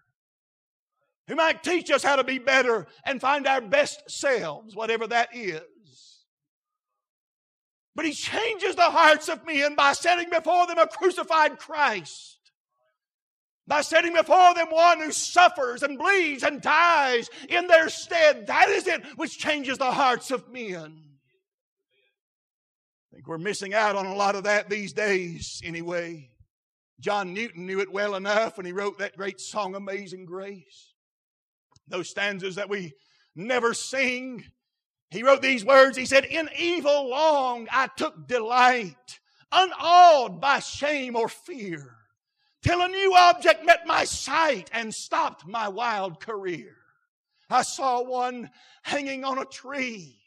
who 1.29 1.37
might 1.37 1.62
teach 1.62 1.90
us 1.90 2.03
how 2.03 2.16
to 2.16 2.24
be 2.24 2.38
better 2.38 2.87
and 3.05 3.20
find 3.20 3.46
our 3.46 3.61
best 3.61 4.03
selves, 4.11 4.74
whatever 4.74 5.07
that 5.07 5.29
is. 5.33 5.61
But 7.99 8.07
he 8.07 8.13
changes 8.13 8.77
the 8.77 8.83
hearts 8.83 9.29
of 9.29 9.45
men 9.45 9.75
by 9.75 9.93
setting 9.93 10.31
before 10.31 10.69
them 10.69 10.79
a 10.79 10.87
crucified 10.87 11.59
Christ. 11.59 12.39
By 13.67 13.81
setting 13.81 14.13
before 14.13 14.55
them 14.55 14.69
one 14.71 15.01
who 15.01 15.11
suffers 15.11 15.83
and 15.83 15.99
bleeds 15.99 16.45
and 16.45 16.63
dies 16.63 17.29
in 17.49 17.67
their 17.67 17.89
stead. 17.89 18.47
That 18.47 18.69
is 18.69 18.87
it 18.87 19.05
which 19.17 19.37
changes 19.37 19.79
the 19.79 19.91
hearts 19.91 20.31
of 20.31 20.49
men. 20.49 21.03
I 23.11 23.17
think 23.17 23.27
we're 23.27 23.37
missing 23.39 23.75
out 23.75 23.97
on 23.97 24.07
a 24.07 24.15
lot 24.15 24.37
of 24.37 24.45
that 24.45 24.71
these 24.71 24.93
days, 24.93 25.61
anyway. 25.65 26.31
John 27.01 27.35
Newton 27.35 27.67
knew 27.67 27.81
it 27.81 27.91
well 27.91 28.15
enough 28.15 28.59
when 28.59 28.67
he 28.67 28.71
wrote 28.71 29.01
that 29.01 29.17
great 29.17 29.41
song, 29.41 29.75
Amazing 29.75 30.25
Grace 30.25 30.95
those 31.89 32.09
stanzas 32.09 32.55
that 32.55 32.69
we 32.69 32.93
never 33.35 33.75
sing. 33.75 34.45
He 35.11 35.23
wrote 35.23 35.42
these 35.42 35.64
words. 35.64 35.97
He 35.97 36.07
said, 36.07 36.25
In 36.25 36.51
evil 36.57 37.09
long 37.09 37.66
I 37.71 37.88
took 37.97 38.27
delight, 38.27 39.21
unawed 39.51 40.40
by 40.40 40.59
shame 40.59 41.16
or 41.16 41.29
fear, 41.29 41.97
till 42.62 42.83
a 42.83 42.88
new 42.88 43.14
object 43.14 43.64
met 43.64 43.87
my 43.87 44.05
sight 44.05 44.68
and 44.73 44.94
stopped 44.94 45.47
my 45.47 45.68
wild 45.68 46.21
career. 46.21 46.77
I 47.51 47.62
saw 47.62 48.03
one 48.03 48.51
hanging 48.83 49.25
on 49.25 49.38
a 49.38 49.47
tree 49.47 50.18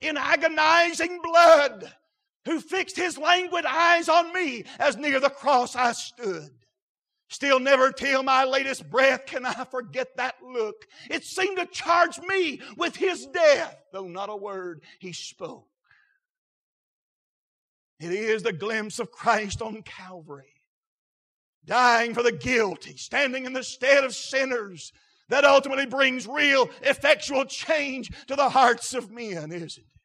in 0.00 0.16
agonizing 0.16 1.20
blood 1.22 1.92
who 2.44 2.60
fixed 2.60 2.96
his 2.96 3.18
languid 3.18 3.64
eyes 3.66 4.08
on 4.08 4.32
me 4.32 4.64
as 4.78 4.96
near 4.96 5.18
the 5.18 5.30
cross 5.30 5.74
I 5.74 5.92
stood. 5.92 6.50
Still 7.28 7.60
never 7.60 7.92
till 7.92 8.22
my 8.22 8.44
latest 8.44 8.88
breath 8.88 9.26
can 9.26 9.44
I 9.44 9.64
forget 9.64 10.16
that 10.16 10.36
look. 10.42 10.86
It 11.10 11.24
seemed 11.24 11.58
to 11.58 11.66
charge 11.66 12.18
me 12.20 12.60
with 12.76 12.96
his 12.96 13.26
death, 13.26 13.76
though 13.92 14.08
not 14.08 14.30
a 14.30 14.36
word 14.36 14.82
he 14.98 15.12
spoke. 15.12 15.68
It 18.00 18.12
is 18.12 18.42
the 18.42 18.52
glimpse 18.52 18.98
of 18.98 19.10
Christ 19.10 19.60
on 19.60 19.82
Calvary, 19.82 20.54
dying 21.66 22.14
for 22.14 22.22
the 22.22 22.32
guilty, 22.32 22.96
standing 22.96 23.44
in 23.44 23.52
the 23.52 23.64
stead 23.64 24.04
of 24.04 24.14
sinners, 24.14 24.92
that 25.28 25.44
ultimately 25.44 25.84
brings 25.84 26.26
real, 26.26 26.70
effectual 26.80 27.44
change 27.44 28.10
to 28.28 28.36
the 28.36 28.48
hearts 28.48 28.94
of 28.94 29.10
men, 29.10 29.52
isn't 29.52 29.78
it? 29.78 30.00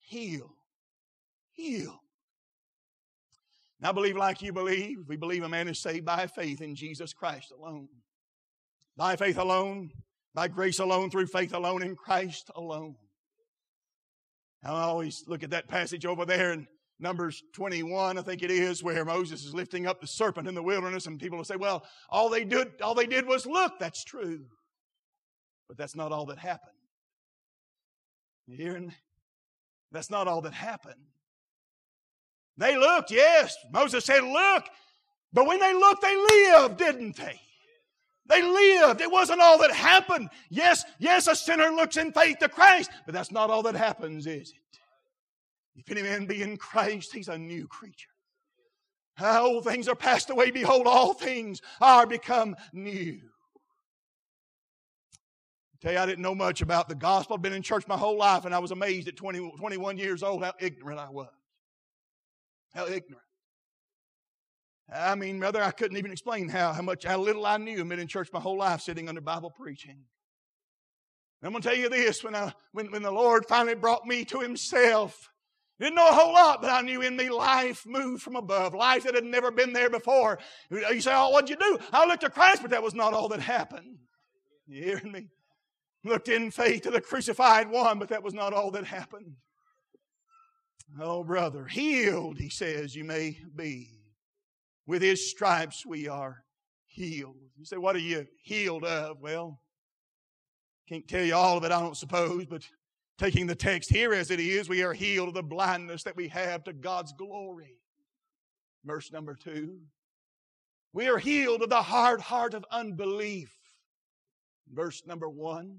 Heal. 0.00 0.54
Heal. 1.52 2.02
I 3.86 3.92
believe 3.92 4.16
like 4.16 4.42
you 4.42 4.52
believe. 4.52 4.98
We 5.06 5.16
believe 5.16 5.44
a 5.44 5.48
man 5.48 5.68
is 5.68 5.80
saved 5.80 6.04
by 6.04 6.26
faith 6.26 6.60
in 6.60 6.74
Jesus 6.74 7.12
Christ 7.12 7.52
alone. 7.56 7.88
By 8.96 9.14
faith 9.14 9.38
alone, 9.38 9.90
by 10.34 10.48
grace 10.48 10.80
alone, 10.80 11.08
through 11.08 11.28
faith 11.28 11.54
alone, 11.54 11.84
in 11.84 11.94
Christ 11.94 12.50
alone. 12.56 12.96
I 14.64 14.70
always 14.70 15.22
look 15.28 15.44
at 15.44 15.50
that 15.50 15.68
passage 15.68 16.04
over 16.04 16.24
there 16.24 16.52
in 16.52 16.66
Numbers 16.98 17.44
21, 17.54 18.18
I 18.18 18.22
think 18.22 18.42
it 18.42 18.50
is, 18.50 18.82
where 18.82 19.04
Moses 19.04 19.44
is 19.44 19.54
lifting 19.54 19.86
up 19.86 20.00
the 20.00 20.06
serpent 20.08 20.48
in 20.48 20.54
the 20.54 20.62
wilderness, 20.62 21.06
and 21.06 21.20
people 21.20 21.38
will 21.38 21.44
say, 21.44 21.56
well, 21.56 21.84
all 22.08 22.28
they 22.28 22.42
did, 22.42 22.80
all 22.82 22.94
they 22.94 23.06
did 23.06 23.24
was 23.24 23.46
look. 23.46 23.74
That's 23.78 24.02
true. 24.02 24.46
But 25.68 25.76
that's 25.76 25.94
not 25.94 26.10
all 26.10 26.26
that 26.26 26.38
happened. 26.38 26.72
You 28.46 28.56
hearing? 28.56 28.94
That's 29.92 30.10
not 30.10 30.26
all 30.26 30.40
that 30.40 30.54
happened. 30.54 31.04
They 32.58 32.76
looked, 32.76 33.10
yes. 33.10 33.56
Moses 33.70 34.04
said, 34.04 34.22
Look. 34.22 34.64
But 35.32 35.46
when 35.46 35.60
they 35.60 35.74
looked, 35.74 36.02
they 36.02 36.16
lived, 36.16 36.78
didn't 36.78 37.16
they? 37.16 37.40
They 38.28 38.42
lived. 38.42 39.00
It 39.00 39.10
wasn't 39.10 39.40
all 39.40 39.58
that 39.58 39.70
happened. 39.70 40.30
Yes, 40.50 40.84
yes, 40.98 41.26
a 41.26 41.36
sinner 41.36 41.68
looks 41.70 41.96
in 41.96 42.12
faith 42.12 42.38
to 42.38 42.48
Christ, 42.48 42.90
but 43.04 43.14
that's 43.14 43.30
not 43.30 43.50
all 43.50 43.62
that 43.64 43.76
happens, 43.76 44.26
is 44.26 44.50
it? 44.50 44.78
If 45.76 45.90
any 45.90 46.02
man 46.02 46.26
be 46.26 46.42
in 46.42 46.56
Christ, 46.56 47.12
he's 47.12 47.28
a 47.28 47.38
new 47.38 47.66
creature. 47.68 48.08
How 49.14 49.46
old 49.46 49.64
things 49.64 49.88
are 49.88 49.94
passed 49.94 50.30
away. 50.30 50.50
Behold, 50.50 50.86
all 50.86 51.14
things 51.14 51.60
are 51.80 52.06
become 52.06 52.56
new. 52.72 53.20
I 55.74 55.76
tell 55.80 55.92
you, 55.92 55.98
I 55.98 56.06
didn't 56.06 56.22
know 56.22 56.34
much 56.34 56.62
about 56.62 56.88
the 56.88 56.94
gospel. 56.94 57.36
I've 57.36 57.42
been 57.42 57.52
in 57.52 57.62
church 57.62 57.86
my 57.86 57.96
whole 57.96 58.16
life, 58.16 58.44
and 58.44 58.54
I 58.54 58.58
was 58.58 58.70
amazed 58.70 59.08
at 59.08 59.16
20, 59.16 59.52
21 59.58 59.98
years 59.98 60.22
old 60.22 60.42
how 60.42 60.52
ignorant 60.58 60.98
I 60.98 61.10
was. 61.10 61.28
How 62.76 62.86
ignorant. 62.86 63.24
I 64.94 65.14
mean, 65.14 65.40
brother, 65.40 65.62
I 65.62 65.70
couldn't 65.70 65.96
even 65.96 66.12
explain 66.12 66.50
how, 66.50 66.74
how 66.74 66.82
much, 66.82 67.04
how 67.04 67.18
little 67.18 67.46
I 67.46 67.56
knew. 67.56 67.80
I've 67.80 67.88
been 67.88 67.98
in 67.98 68.06
church 68.06 68.28
my 68.34 68.38
whole 68.38 68.58
life 68.58 68.82
sitting 68.82 69.08
under 69.08 69.22
Bible 69.22 69.50
preaching. 69.50 69.96
I'm 71.42 71.52
going 71.52 71.62
to 71.62 71.68
tell 71.68 71.78
you 71.78 71.88
this 71.88 72.22
when, 72.22 72.34
I, 72.34 72.52
when, 72.72 72.90
when 72.90 73.02
the 73.02 73.10
Lord 73.10 73.46
finally 73.46 73.76
brought 73.76 74.06
me 74.06 74.26
to 74.26 74.40
Himself, 74.40 75.30
didn't 75.80 75.94
know 75.94 76.08
a 76.08 76.12
whole 76.12 76.34
lot, 76.34 76.60
but 76.60 76.70
I 76.70 76.82
knew 76.82 77.00
in 77.00 77.16
me 77.16 77.30
life 77.30 77.84
moved 77.86 78.22
from 78.22 78.36
above, 78.36 78.74
life 78.74 79.04
that 79.04 79.14
had 79.14 79.24
never 79.24 79.50
been 79.50 79.72
there 79.72 79.90
before. 79.90 80.38
You 80.70 81.00
say, 81.00 81.12
Oh, 81.14 81.30
what'd 81.30 81.48
you 81.48 81.56
do? 81.56 81.78
I 81.92 82.06
looked 82.06 82.22
to 82.22 82.30
Christ, 82.30 82.60
but 82.60 82.72
that 82.72 82.82
was 82.82 82.94
not 82.94 83.14
all 83.14 83.28
that 83.28 83.40
happened. 83.40 83.96
You 84.66 84.82
hearing 84.82 85.12
me? 85.12 85.28
Looked 86.04 86.28
in 86.28 86.50
faith 86.50 86.82
to 86.82 86.90
the 86.90 87.00
crucified 87.00 87.70
one, 87.70 87.98
but 87.98 88.08
that 88.08 88.22
was 88.22 88.34
not 88.34 88.52
all 88.52 88.70
that 88.72 88.84
happened. 88.84 89.36
Oh, 91.00 91.24
brother, 91.24 91.66
healed, 91.66 92.38
he 92.38 92.48
says, 92.48 92.94
you 92.94 93.04
may 93.04 93.38
be. 93.54 93.90
With 94.86 95.02
his 95.02 95.30
stripes 95.30 95.84
we 95.84 96.08
are 96.08 96.44
healed. 96.84 97.36
You 97.58 97.64
say, 97.64 97.76
what 97.76 97.96
are 97.96 98.00
you 98.00 98.26
healed 98.42 98.84
of? 98.84 99.20
Well, 99.20 99.60
can't 100.88 101.06
tell 101.08 101.24
you 101.24 101.34
all 101.34 101.58
of 101.58 101.64
it, 101.64 101.72
I 101.72 101.80
don't 101.80 101.96
suppose, 101.96 102.46
but 102.46 102.62
taking 103.18 103.46
the 103.46 103.54
text 103.54 103.90
here 103.90 104.14
as 104.14 104.30
it 104.30 104.40
is, 104.40 104.68
we 104.68 104.82
are 104.82 104.92
healed 104.92 105.28
of 105.28 105.34
the 105.34 105.42
blindness 105.42 106.04
that 106.04 106.16
we 106.16 106.28
have 106.28 106.64
to 106.64 106.72
God's 106.72 107.12
glory. 107.12 107.76
Verse 108.84 109.10
number 109.12 109.34
two. 109.34 109.78
We 110.92 111.08
are 111.08 111.18
healed 111.18 111.62
of 111.62 111.68
the 111.68 111.82
hard 111.82 112.20
heart 112.20 112.54
of 112.54 112.64
unbelief. 112.70 113.52
Verse 114.72 115.02
number 115.06 115.28
one. 115.28 115.78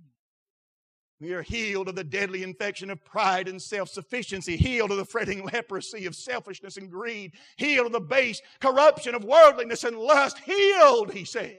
We 1.19 1.33
are 1.33 1.41
healed 1.41 1.89
of 1.89 1.95
the 1.95 2.03
deadly 2.03 2.43
infection 2.43 2.91
of 2.91 3.03
pride 3.03 3.47
and 3.47 3.59
self 3.59 3.89
sufficiency, 3.89 4.55
healed 4.55 4.91
of 4.91 4.97
the 4.97 5.05
fretting 5.05 5.43
leprosy 5.53 6.05
of 6.05 6.15
selfishness 6.15 6.77
and 6.77 6.91
greed, 6.91 7.33
healed 7.55 7.87
of 7.87 7.91
the 7.91 7.99
base 7.99 8.41
corruption 8.59 9.15
of 9.15 9.23
worldliness 9.23 9.83
and 9.83 9.97
lust. 9.97 10.37
Healed, 10.39 11.11
he 11.11 11.25
says. 11.25 11.57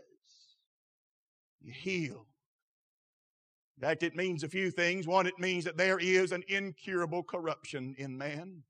You 1.60 1.72
heal. 1.72 2.26
In 3.76 3.82
fact, 3.82 4.02
it 4.02 4.16
means 4.16 4.42
a 4.42 4.48
few 4.48 4.70
things. 4.70 5.06
One, 5.06 5.26
it 5.26 5.38
means 5.38 5.64
that 5.64 5.76
there 5.76 5.98
is 5.98 6.32
an 6.32 6.44
incurable 6.48 7.22
corruption 7.22 7.94
in 7.98 8.16
man. 8.16 8.62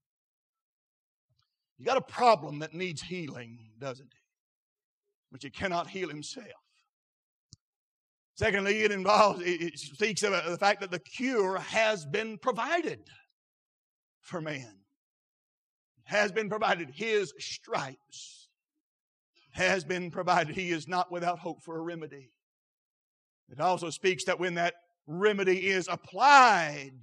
You 1.79 1.85
got 1.85 1.97
a 1.97 2.03
problem 2.03 2.59
that 2.59 2.75
needs 2.75 3.01
healing, 3.03 3.59
doesn't 3.79 4.07
it? 4.07 4.23
But 5.31 5.45
you 5.45 5.51
cannot 5.51 5.89
heal 5.89 6.09
himself. 6.09 6.47
Secondly, 8.39 8.83
it 8.85 8.93
involves, 8.93 9.43
it 9.45 9.77
speaks 9.81 10.23
of 10.23 10.33
uh, 10.33 10.49
the 10.49 10.57
fact 10.57 10.81
that 10.81 10.93
the 10.93 11.01
cure 11.01 11.59
has 11.59 12.07
been 12.07 12.39
provided 12.39 13.01
for 14.21 14.41
man. 14.41 14.77
Has 16.05 16.31
been 16.31 16.49
provided. 16.49 16.89
His 16.95 17.35
stripes 17.41 18.49
has 19.51 19.83
been 19.83 20.13
provided. 20.13 20.55
He 20.55 20.71
is 20.71 20.87
not 20.87 21.11
without 21.11 21.41
hope 21.41 21.65
for 21.65 21.79
a 21.79 21.83
remedy. 21.83 22.31
It 23.51 23.59
also 23.59 23.91
speaks 23.91 24.23
that 24.27 24.39
when 24.39 24.55
that 24.55 24.75
remedy 25.09 25.67
is 25.67 25.89
applied, 25.91 26.95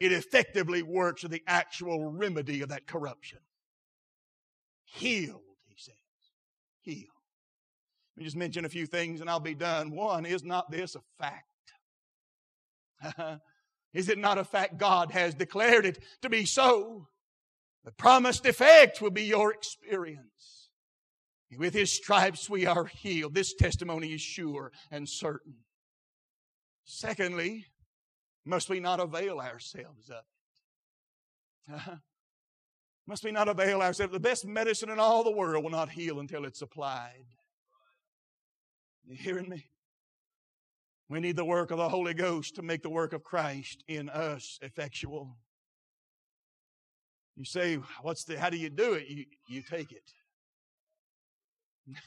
it 0.00 0.10
effectively 0.10 0.82
works 0.82 1.22
the 1.22 1.44
actual 1.46 2.04
remedy 2.04 2.62
of 2.62 2.70
that 2.70 2.88
corruption. 2.88 3.38
Healed, 4.86 5.40
he 5.68 5.76
says. 5.78 5.94
Healed. 6.80 7.15
Let 8.16 8.20
me 8.20 8.24
just 8.24 8.36
mention 8.36 8.64
a 8.64 8.70
few 8.70 8.86
things 8.86 9.20
and 9.20 9.28
I'll 9.28 9.40
be 9.40 9.54
done. 9.54 9.90
One, 9.90 10.24
is 10.24 10.42
not 10.42 10.70
this 10.70 10.96
a 10.96 11.00
fact? 11.18 11.44
is 13.92 14.08
it 14.08 14.16
not 14.16 14.38
a 14.38 14.44
fact 14.44 14.78
God 14.78 15.10
has 15.10 15.34
declared 15.34 15.84
it 15.84 16.02
to 16.22 16.30
be 16.30 16.46
so? 16.46 17.08
The 17.84 17.92
promised 17.92 18.46
effect 18.46 19.02
will 19.02 19.10
be 19.10 19.24
your 19.24 19.52
experience. 19.52 20.70
With 21.58 21.74
his 21.74 21.92
stripes 21.92 22.48
we 22.48 22.64
are 22.64 22.86
healed. 22.86 23.34
This 23.34 23.54
testimony 23.54 24.14
is 24.14 24.22
sure 24.22 24.72
and 24.90 25.06
certain. 25.06 25.56
Secondly, 26.84 27.66
must 28.46 28.70
we 28.70 28.80
not 28.80 28.98
avail 28.98 29.40
ourselves 29.40 30.08
of 30.08 30.24
it? 31.68 31.82
must 33.06 33.24
we 33.24 33.30
not 33.30 33.48
avail 33.48 33.82
ourselves? 33.82 34.12
The 34.12 34.20
best 34.20 34.46
medicine 34.46 34.88
in 34.88 34.98
all 34.98 35.22
the 35.22 35.30
world 35.30 35.62
will 35.62 35.70
not 35.70 35.90
heal 35.90 36.18
until 36.18 36.46
it's 36.46 36.62
applied. 36.62 37.26
You 39.06 39.16
hearing 39.16 39.48
me? 39.48 39.64
We 41.08 41.20
need 41.20 41.36
the 41.36 41.44
work 41.44 41.70
of 41.70 41.78
the 41.78 41.88
Holy 41.88 42.14
Ghost 42.14 42.56
to 42.56 42.62
make 42.62 42.82
the 42.82 42.90
work 42.90 43.12
of 43.12 43.22
Christ 43.22 43.84
in 43.86 44.08
us 44.08 44.58
effectual. 44.60 45.36
You 47.36 47.44
say, 47.44 47.76
what's 48.02 48.24
the, 48.24 48.38
how 48.38 48.50
do 48.50 48.56
you 48.56 48.70
do 48.70 48.94
it? 48.94 49.08
You, 49.08 49.24
you 49.48 49.62
take 49.62 49.92
it. 49.92 50.12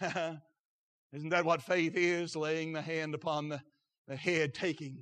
Isn't 1.13 1.29
that 1.29 1.45
what 1.45 1.61
faith 1.61 1.93
is? 1.95 2.35
Laying 2.35 2.73
the 2.73 2.81
hand 2.81 3.15
upon 3.15 3.47
the, 3.47 3.61
the 4.07 4.17
head, 4.17 4.53
taking, 4.53 4.97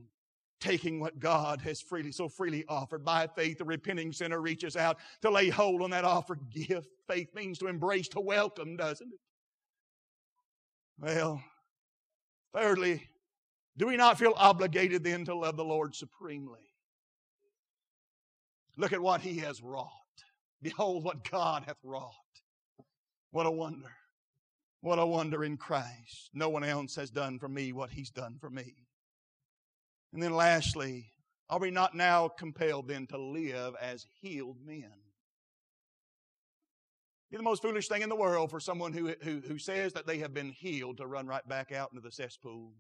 taking 0.62 1.00
what 1.00 1.18
God 1.18 1.62
has 1.62 1.82
freely, 1.82 2.12
so 2.12 2.30
freely 2.30 2.64
offered. 2.70 3.04
By 3.04 3.26
faith, 3.26 3.58
the 3.58 3.66
repenting 3.66 4.14
sinner 4.14 4.40
reaches 4.40 4.76
out 4.76 4.98
to 5.24 5.32
lay 5.32 5.50
hold 5.50 5.82
on 5.82 5.90
that 5.90 6.06
offered 6.06 6.52
gift. 6.52 6.90
Faith 7.10 7.30
means 7.34 7.58
to 7.60 7.68
embrace, 7.68 8.08
to 8.10 8.20
welcome, 8.20 8.78
doesn't 8.78 9.12
it? 9.12 9.20
Well, 11.00 11.42
thirdly, 12.54 13.08
do 13.78 13.88
we 13.88 13.98
not 13.98 14.18
feel 14.18 14.34
obligated 14.36 15.04
then 15.04 15.26
to 15.26 15.36
love 15.36 15.58
the 15.58 15.64
Lord 15.64 15.96
supremely? 15.96 16.62
Look 18.76 18.94
at 18.94 19.02
what 19.02 19.22
He 19.22 19.38
has 19.40 19.62
wrought. 19.62 19.92
Behold 20.62 21.04
what 21.04 21.30
God 21.30 21.64
hath 21.66 21.78
wrought. 21.84 22.14
What 23.32 23.46
a 23.46 23.52
wonder. 23.52 23.92
What 24.82 25.00
a 25.00 25.06
wonder 25.06 25.44
in 25.44 25.58
Christ. 25.58 26.30
No 26.34 26.50
one 26.50 26.64
else 26.64 26.96
has 26.96 27.10
done 27.10 27.40
for 27.40 27.50
me 27.50 27.74
what 27.74 27.92
He's 27.92 28.10
done 28.10 28.38
for 28.40 28.50
me. 28.50 28.76
And 30.14 30.22
then 30.22 30.34
lastly, 30.34 31.12
are 31.50 31.60
we 31.60 31.72
not 31.72 31.96
now 31.96 32.28
compelled 32.28 32.88
then 32.88 33.08
to 33.08 33.18
live 33.18 33.76
as 33.82 34.06
healed 34.22 34.58
men? 34.66 34.92
Be 37.30 37.38
the 37.38 37.44
most 37.44 37.62
foolish 37.62 37.90
thing 37.90 38.02
in 38.02 38.10
the 38.10 38.16
world 38.16 38.50
for 38.50 38.60
someone 38.60 38.94
who, 38.94 39.14
who, 39.22 39.42
who 39.46 39.60
says 39.60 39.92
that 39.94 40.08
they 40.08 40.20
have 40.20 40.34
been 40.34 40.52
healed 40.52 40.98
to 40.98 41.08
run 41.08 41.28
right 41.28 41.46
back 41.48 41.74
out 41.74 41.92
into 41.92 42.02
the 42.02 42.12
cesspool. 42.12 42.72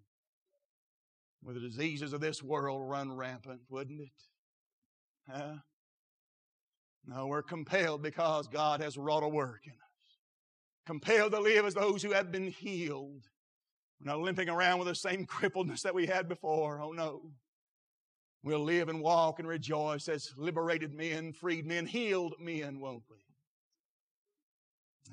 Where 1.41 1.53
the 1.53 1.59
diseases 1.59 2.13
of 2.13 2.21
this 2.21 2.41
world 2.41 2.89
run 2.89 3.15
rampant, 3.15 3.61
wouldn't 3.69 4.01
it? 4.01 4.09
Huh? 5.29 5.55
No, 7.05 7.27
we're 7.27 7.43
compelled 7.43 8.01
because 8.01 8.47
God 8.47 8.81
has 8.81 8.97
wrought 8.97 9.23
a 9.23 9.27
work 9.27 9.61
in 9.65 9.73
us. 9.73 9.77
Compelled 10.85 11.33
to 11.33 11.39
live 11.39 11.65
as 11.65 11.73
those 11.73 12.01
who 12.01 12.11
have 12.11 12.31
been 12.31 12.47
healed. 12.47 13.27
We're 13.99 14.11
not 14.11 14.21
limping 14.21 14.49
around 14.49 14.79
with 14.79 14.87
the 14.87 14.95
same 14.95 15.25
crippledness 15.27 15.81
that 15.81 15.95
we 15.95 16.05
had 16.05 16.29
before. 16.29 16.81
Oh 16.81 16.91
no. 16.91 17.31
We'll 18.43 18.63
live 18.63 18.87
and 18.87 19.01
walk 19.01 19.39
and 19.39 19.47
rejoice 19.47 20.07
as 20.07 20.31
liberated 20.37 20.93
men, 20.93 21.33
freed 21.33 21.65
men, 21.65 21.85
healed 21.85 22.35
men, 22.39 22.79
won't 22.79 23.03
we? 23.09 23.17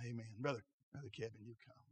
Amen. 0.03 0.26
Brother, 0.40 0.64
Brother 0.92 1.11
Kevin, 1.12 1.45
you 1.47 1.55
come. 1.66 1.84